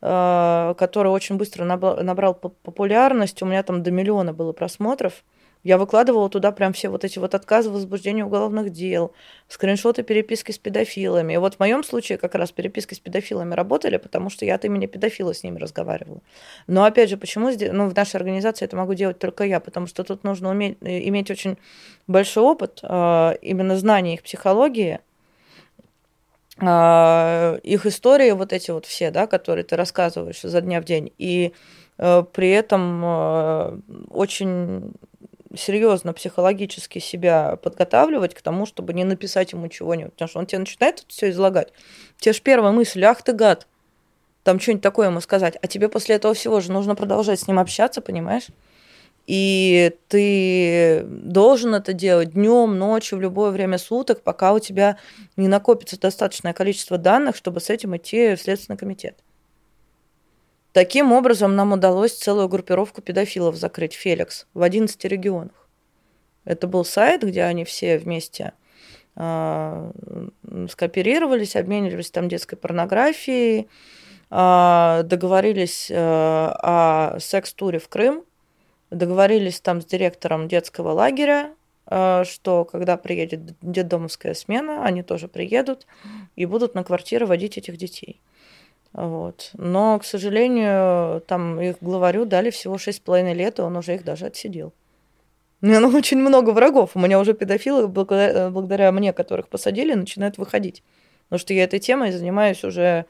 [0.00, 3.42] э, который очень быстро набрал популярность.
[3.42, 5.22] У меня там до миллиона было просмотров.
[5.66, 9.12] Я выкладывала туда прям все вот эти вот отказы в возбуждении уголовных дел,
[9.48, 11.32] скриншоты переписки с педофилами.
[11.32, 14.64] И вот в моем случае как раз переписки с педофилами работали, потому что я от
[14.64, 16.20] имени педофила с ними разговаривала.
[16.68, 19.58] Но опять же, почему ну, в нашей организации это могу делать только я?
[19.58, 21.58] Потому что тут нужно уметь, э, иметь очень
[22.06, 25.00] большой опыт, э, именно знания их психологии,
[26.60, 31.12] э, их истории вот эти вот все, да, которые ты рассказываешь за дня в день.
[31.18, 31.52] И
[31.96, 34.92] при этом очень
[35.56, 40.12] серьезно психологически себя подготавливать к тому, чтобы не написать ему чего-нибудь.
[40.12, 41.72] Потому что он тебе начинает все излагать.
[42.18, 43.66] Тебе же первая мысль, ах ты гад,
[44.42, 45.56] там что-нибудь такое ему сказать.
[45.60, 48.46] А тебе после этого всего же нужно продолжать с ним общаться, понимаешь?
[49.26, 54.98] И ты должен это делать днем, ночью, в любое время суток, пока у тебя
[55.36, 59.18] не накопится достаточное количество данных, чтобы с этим идти в Следственный комитет.
[60.76, 65.70] Таким образом, нам удалось целую группировку педофилов закрыть, Феликс, в 11 регионах.
[66.44, 68.52] Это был сайт, где они все вместе
[69.16, 69.90] э,
[70.68, 73.70] скооперировались, обменивались там детской порнографией,
[74.30, 78.22] э, договорились э, о секс-туре в Крым,
[78.90, 81.54] договорились там с директором детского лагеря,
[81.86, 85.86] э, что когда приедет детдомовская смена, они тоже приедут
[86.36, 88.20] и будут на квартиры водить этих детей.
[88.96, 89.50] Вот.
[89.52, 93.94] Но, к сожалению, там их главарю дали всего шесть с половиной лет, и он уже
[93.94, 94.72] их даже отсидел.
[95.60, 96.92] У меня ну, очень много врагов.
[96.94, 100.82] У меня уже педофилы, благодаря, благодаря мне, которых посадили, начинают выходить.
[101.24, 103.04] Потому что я этой темой занимаюсь уже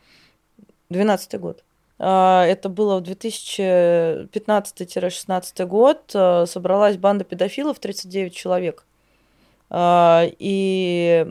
[0.90, 1.62] 12 год.
[2.00, 6.10] А, это было в 2015-16 год.
[6.14, 8.84] А, собралась банда педофилов, 39 человек.
[9.70, 11.24] А, и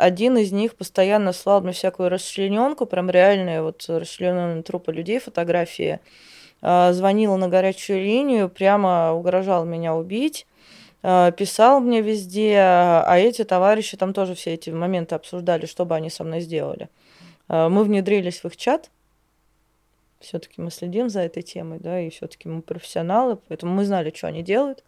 [0.00, 6.00] один из них постоянно слал мне всякую расчлененку, прям реальные вот расчлененные трупы людей, фотографии.
[6.62, 10.46] А, звонил на горячую линию, прямо угрожал меня убить
[11.02, 15.94] а, писал мне везде, а эти товарищи там тоже все эти моменты обсуждали, что бы
[15.94, 16.88] они со мной сделали.
[17.48, 18.90] Мы внедрились в их чат,
[20.20, 24.28] все-таки мы следим за этой темой, да, и все-таки мы профессионалы, поэтому мы знали, что
[24.28, 24.84] они делают.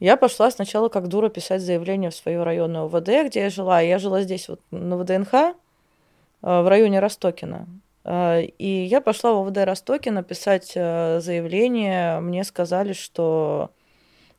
[0.00, 3.80] Я пошла сначала как дура писать заявление в свою районную ОВД, где я жила.
[3.80, 5.52] Я жила здесь вот на ВДНХ, э,
[6.40, 7.68] в районе Ростокина.
[8.04, 12.18] Э, и я пошла в ОВД Ростокина писать э, заявление.
[12.20, 13.70] Мне сказали, что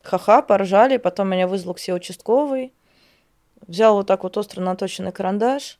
[0.04, 0.98] ха-ха, поржали.
[0.98, 2.74] Потом меня вызвал к себе участковый.
[3.66, 5.80] Взял вот так вот остро наточенный карандаш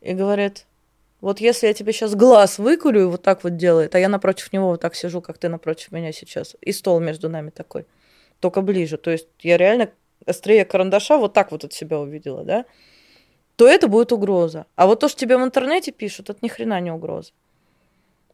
[0.00, 0.66] и говорит,
[1.20, 4.52] вот если я тебе сейчас глаз выкурю и вот так вот делает, а я напротив
[4.52, 7.84] него вот так сижу, как ты напротив меня сейчас, и стол между нами такой–
[8.40, 8.96] только ближе.
[8.96, 9.90] То есть я реально
[10.26, 12.64] острее карандаша вот так вот от себя увидела, да,
[13.56, 14.66] то это будет угроза.
[14.76, 17.32] А вот то, что тебе в интернете пишут, это ни хрена не угроза.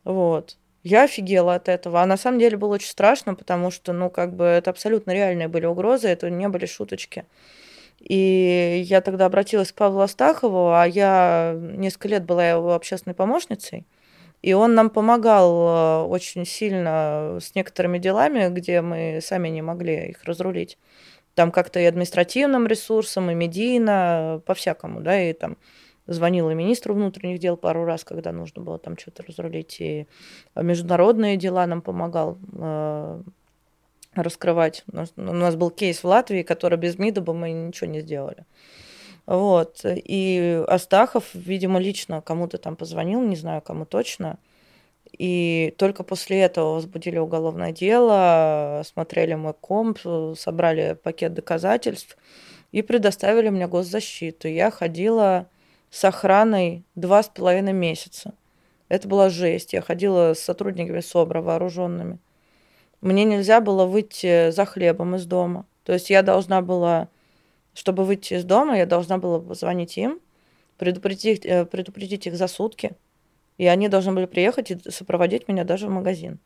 [0.04, 0.56] Вот.
[0.84, 2.00] Я офигела от этого.
[2.00, 5.48] А на самом деле было очень страшно, потому что, ну, как бы это абсолютно реальные
[5.48, 7.24] были угрозы, это не были шуточки.
[7.98, 13.84] И я тогда обратилась к Павлу Астахову, а я несколько лет была его общественной помощницей.
[14.42, 20.10] И он нам помогал э, очень сильно с некоторыми делами, где мы сами не могли
[20.10, 20.78] их разрулить.
[21.34, 25.56] Там как-то и административным ресурсом, и медийно, по-всякому, да, и там
[26.06, 30.06] звонила министру внутренних дел пару раз, когда нужно было там что-то разрулить, и
[30.54, 33.22] международные дела нам помогал э,
[34.14, 34.84] раскрывать.
[34.92, 38.00] У нас, у нас был кейс в Латвии, который без МИДа бы мы ничего не
[38.00, 38.44] сделали.
[39.26, 39.80] Вот.
[39.84, 44.38] И Астахов, видимо, лично кому-то там позвонил, не знаю, кому точно.
[45.18, 49.98] И только после этого возбудили уголовное дело, смотрели мой комп,
[50.36, 52.16] собрали пакет доказательств
[52.72, 54.48] и предоставили мне госзащиту.
[54.48, 55.48] Я ходила
[55.90, 58.34] с охраной два с половиной месяца.
[58.88, 59.72] Это была жесть.
[59.72, 62.18] Я ходила с сотрудниками СОБРа вооруженными.
[63.00, 65.66] Мне нельзя было выйти за хлебом из дома.
[65.84, 67.08] То есть я должна была
[67.76, 70.18] чтобы выйти из дома, я должна была позвонить им,
[70.78, 72.92] предупредить, э, предупредить их за сутки,
[73.58, 76.38] и они должны были приехать и сопроводить меня даже в магазин.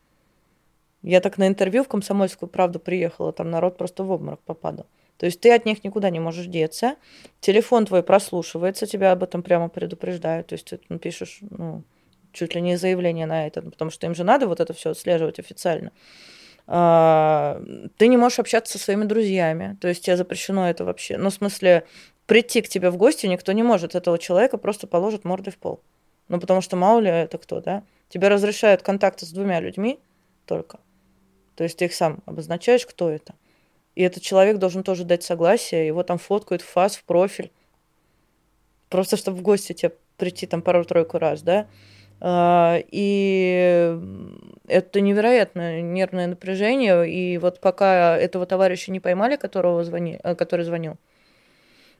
[1.03, 4.87] Я так на интервью в «Комсомольскую правду» приехала, там народ просто в обморок попадал.
[5.19, 6.97] То есть ты от них никуда не можешь деться,
[7.41, 11.85] телефон твой прослушивается, тебя об этом прямо предупреждают, то есть ты напишешь, ну,
[12.33, 15.39] чуть ли не заявление на это, потому что им же надо вот это все отслеживать
[15.39, 15.93] официально.
[16.73, 17.61] А,
[17.97, 21.17] ты не можешь общаться со своими друзьями, то есть тебе запрещено это вообще.
[21.17, 21.85] Ну, в смысле,
[22.27, 23.97] прийти к тебе в гости никто не может.
[23.97, 25.81] Этого человека просто положат мордой в пол.
[26.29, 27.83] Ну, потому что мало ли это кто, да?
[28.09, 29.99] Тебе разрешают контакты с двумя людьми
[30.47, 30.79] только.
[31.57, 33.35] То есть ты их сам обозначаешь, кто это.
[33.97, 37.51] И этот человек должен тоже дать согласие, его там фоткают в фас, в профиль.
[38.89, 41.67] Просто чтобы в гости тебе прийти там пару-тройку раз, да?
[42.21, 43.99] А, и
[44.67, 47.11] это невероятное нервное напряжение.
[47.11, 50.97] И вот пока этого товарища не поймали, которого звони, э, который звонил,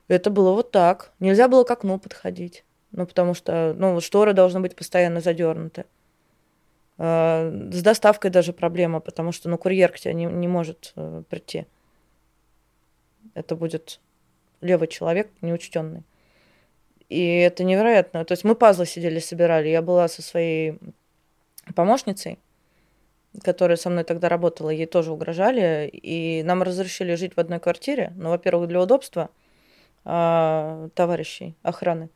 [0.07, 1.11] это было вот так.
[1.19, 2.63] Нельзя было к окну подходить.
[2.91, 5.85] Ну, потому что ну, шторы должны быть постоянно задернуты.
[6.97, 11.23] А, с доставкой даже проблема, потому что ну, курьер к тебе не, не может э,
[11.29, 11.65] прийти.
[13.33, 13.99] Это будет
[14.59, 16.03] левый человек, неучтенный.
[17.11, 18.23] И это невероятно.
[18.23, 19.67] То есть мы пазлы сидели, собирали.
[19.67, 20.79] Я была со своей
[21.75, 22.39] помощницей,
[23.43, 25.89] которая со мной тогда работала, ей тоже угрожали.
[25.91, 28.13] И нам разрешили жить в одной квартире.
[28.15, 29.29] Ну, во-первых, для удобства
[30.05, 32.09] а, товарищей охраны.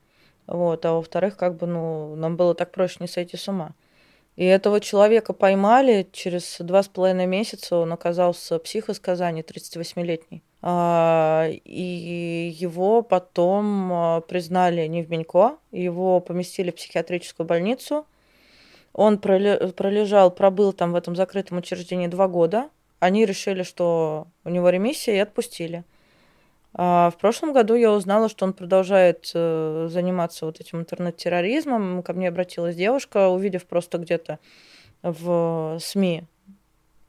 [0.48, 3.74] Вот, а во-вторых, как бы, ну, нам было так проще не сойти с ума.
[4.36, 10.44] И этого человека поймали через два с половиной месяца, он оказался псих из Казани, 38-летний.
[10.62, 18.06] А, и его потом а, признали не в Менько, его поместили в психиатрическую больницу.
[18.92, 22.70] Он пролежал, пробыл там в этом закрытом учреждении два года.
[23.00, 25.84] Они решили, что у него ремиссия, и отпустили.
[26.78, 32.04] А в прошлом году я узнала, что он продолжает э, заниматься вот этим интернет-терроризмом.
[32.04, 34.40] Ко мне обратилась девушка, увидев просто где-то
[35.02, 36.26] в СМИ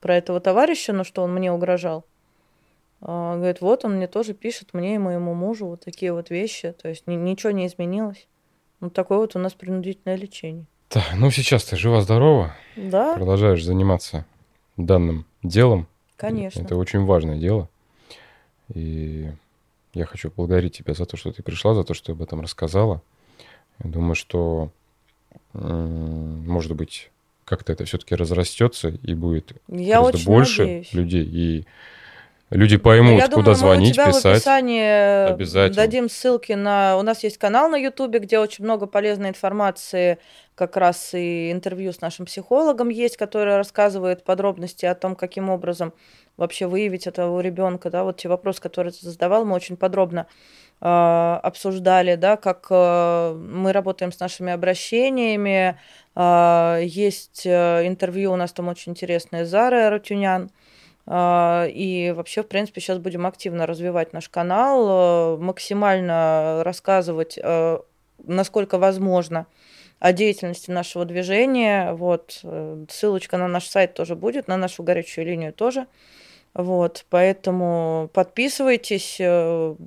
[0.01, 2.05] про этого товарища, но что он мне угрожал.
[3.01, 6.71] А, говорит, вот он мне тоже пишет, мне и моему мужу вот такие вот вещи.
[6.71, 8.29] То есть ничего не изменилось.
[8.79, 10.67] Вот такое вот у нас принудительное лечение.
[10.91, 12.55] Да, ну сейчас ты жива-здорова.
[12.77, 13.15] Да.
[13.15, 14.27] Продолжаешь заниматься
[14.77, 15.89] данным делом.
[16.17, 16.63] Конечно.
[16.63, 17.69] Это очень важное дело.
[18.73, 19.31] И
[19.97, 22.41] я хочу поблагодарить тебя за то, что ты пришла, за то, что ты об этом
[22.41, 23.03] рассказала.
[23.83, 24.71] Я думаю, что,
[25.53, 27.11] может быть,
[27.45, 30.93] как-то это все-таки разрастется и будет я гораздо больше надеюсь.
[30.93, 31.25] людей.
[31.25, 31.67] И
[32.51, 34.23] Люди поймут, Я куда думаю, звонить, мы у тебя писать.
[34.23, 35.77] в описании Обязательно.
[35.77, 36.97] дадим ссылки на...
[36.97, 40.19] У нас есть канал на Ютубе, где очень много полезной информации,
[40.55, 45.93] как раз и интервью с нашим психологом есть, который рассказывает подробности о том, каким образом
[46.37, 50.27] вообще выявить этого ребенка, да, вот те вопросы, которые ты задавал, мы очень подробно
[50.81, 55.79] э, обсуждали, да, как э, мы работаем с нашими обращениями,
[56.15, 60.51] э, есть интервью у нас там очень интересное с Зарой Арутюнян,
[61.07, 67.79] а, и вообще, в принципе, сейчас будем активно развивать наш канал, э, максимально рассказывать, э,
[68.25, 69.47] насколько возможно,
[70.01, 71.93] о деятельности нашего движения.
[71.93, 72.41] Вот.
[72.43, 75.87] Э, ссылочка на наш сайт тоже будет, на нашу горячую линию тоже.
[76.57, 77.05] Вот.
[77.11, 79.21] Поэтому подписывайтесь,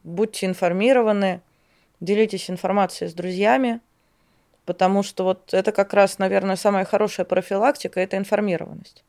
[0.04, 1.42] будьте информированы,
[2.00, 3.80] делитесь информацией с друзьями,
[4.66, 9.04] потому что вот это как раз, наверное, самая хорошая профилактика– это информированность.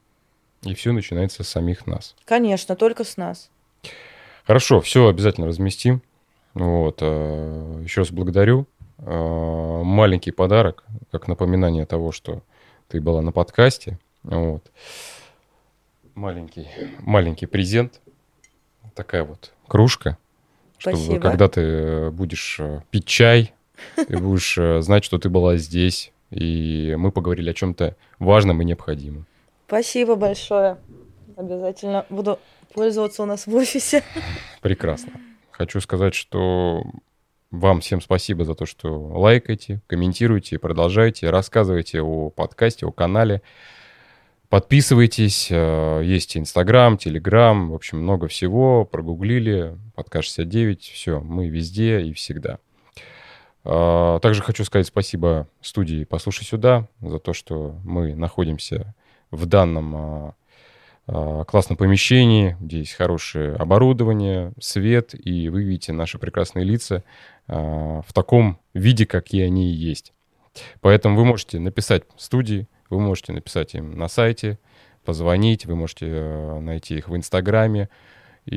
[0.62, 2.16] И все начинается с самих нас.
[2.24, 3.50] Конечно, только с нас.
[4.44, 6.02] Хорошо, все обязательно разместим.
[6.54, 6.98] Вот.
[7.02, 8.66] Э, Еще раз благодарю.
[8.98, 12.42] Э, маленький подарок, как напоминание того, что
[12.88, 13.98] ты была на подкасте.
[14.22, 14.64] Вот.
[16.20, 16.68] Маленький,
[16.98, 18.02] маленький презент.
[18.94, 20.18] Такая вот кружка.
[20.78, 21.02] Спасибо.
[21.02, 23.54] Чтобы когда ты будешь э, пить чай,
[23.96, 29.24] ты будешь знать, что ты была здесь, и мы поговорили о чем-то важном и необходимом.
[29.66, 30.76] Спасибо большое.
[31.38, 32.38] Обязательно буду
[32.74, 34.04] пользоваться у нас в офисе.
[34.60, 35.12] Прекрасно.
[35.52, 36.84] Хочу сказать, что
[37.50, 43.40] вам всем спасибо за то, что лайкаете, комментируете, продолжаете, рассказывайте о подкасте, о канале.
[44.50, 48.84] Подписывайтесь, э, есть Инстаграм, Телеграм, в общем, много всего.
[48.84, 52.58] Прогуглили, подкаст 69, все, мы везде и всегда.
[53.62, 58.92] А, также хочу сказать спасибо студии «Послушай сюда» за то, что мы находимся
[59.30, 60.34] в данном
[61.06, 67.04] а, классном помещении, где есть хорошее оборудование, свет, и вы видите наши прекрасные лица
[67.46, 70.12] в таком виде, какие они и есть.
[70.80, 74.58] Поэтому вы можете написать студии, вы можете написать им на сайте,
[75.04, 77.88] позвонить, вы можете э, найти их в Инстаграме.
[78.46, 78.56] И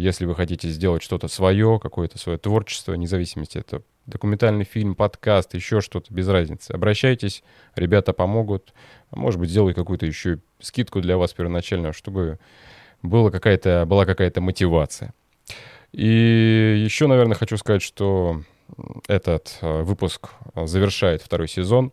[0.00, 5.80] если вы хотите сделать что-то свое, какое-то свое творчество, независимости это документальный фильм, подкаст, еще
[5.80, 6.72] что-то, без разницы.
[6.72, 7.42] Обращайтесь,
[7.74, 8.74] ребята помогут.
[9.10, 12.38] Может быть, сделают какую-то еще скидку для вас первоначальную, чтобы
[13.02, 15.14] была какая-то, была какая-то мотивация.
[15.92, 18.42] И еще, наверное, хочу сказать, что
[19.08, 21.92] этот э, выпуск завершает второй сезон.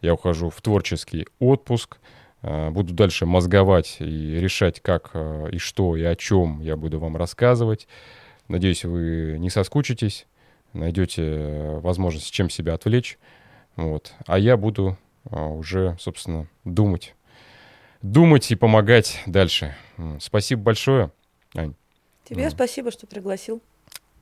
[0.00, 1.98] Я ухожу в творческий отпуск.
[2.42, 6.98] Э, буду дальше мозговать и решать, как э, и что и о чем я буду
[6.98, 7.86] вам рассказывать.
[8.48, 10.26] Надеюсь, вы не соскучитесь
[10.72, 13.18] найдете э, возможность чем себя отвлечь.
[13.76, 14.12] Вот.
[14.26, 14.98] А я буду
[15.30, 17.14] уже, собственно, думать.
[18.02, 19.76] Думать и помогать дальше.
[20.18, 21.12] Спасибо большое,
[21.54, 21.74] Ань.
[22.24, 22.50] Тебе mm.
[22.50, 23.62] спасибо, что пригласил.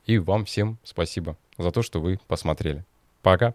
[0.06, 2.84] И вам всем спасибо за то, что вы посмотрели.
[3.22, 3.54] Пока.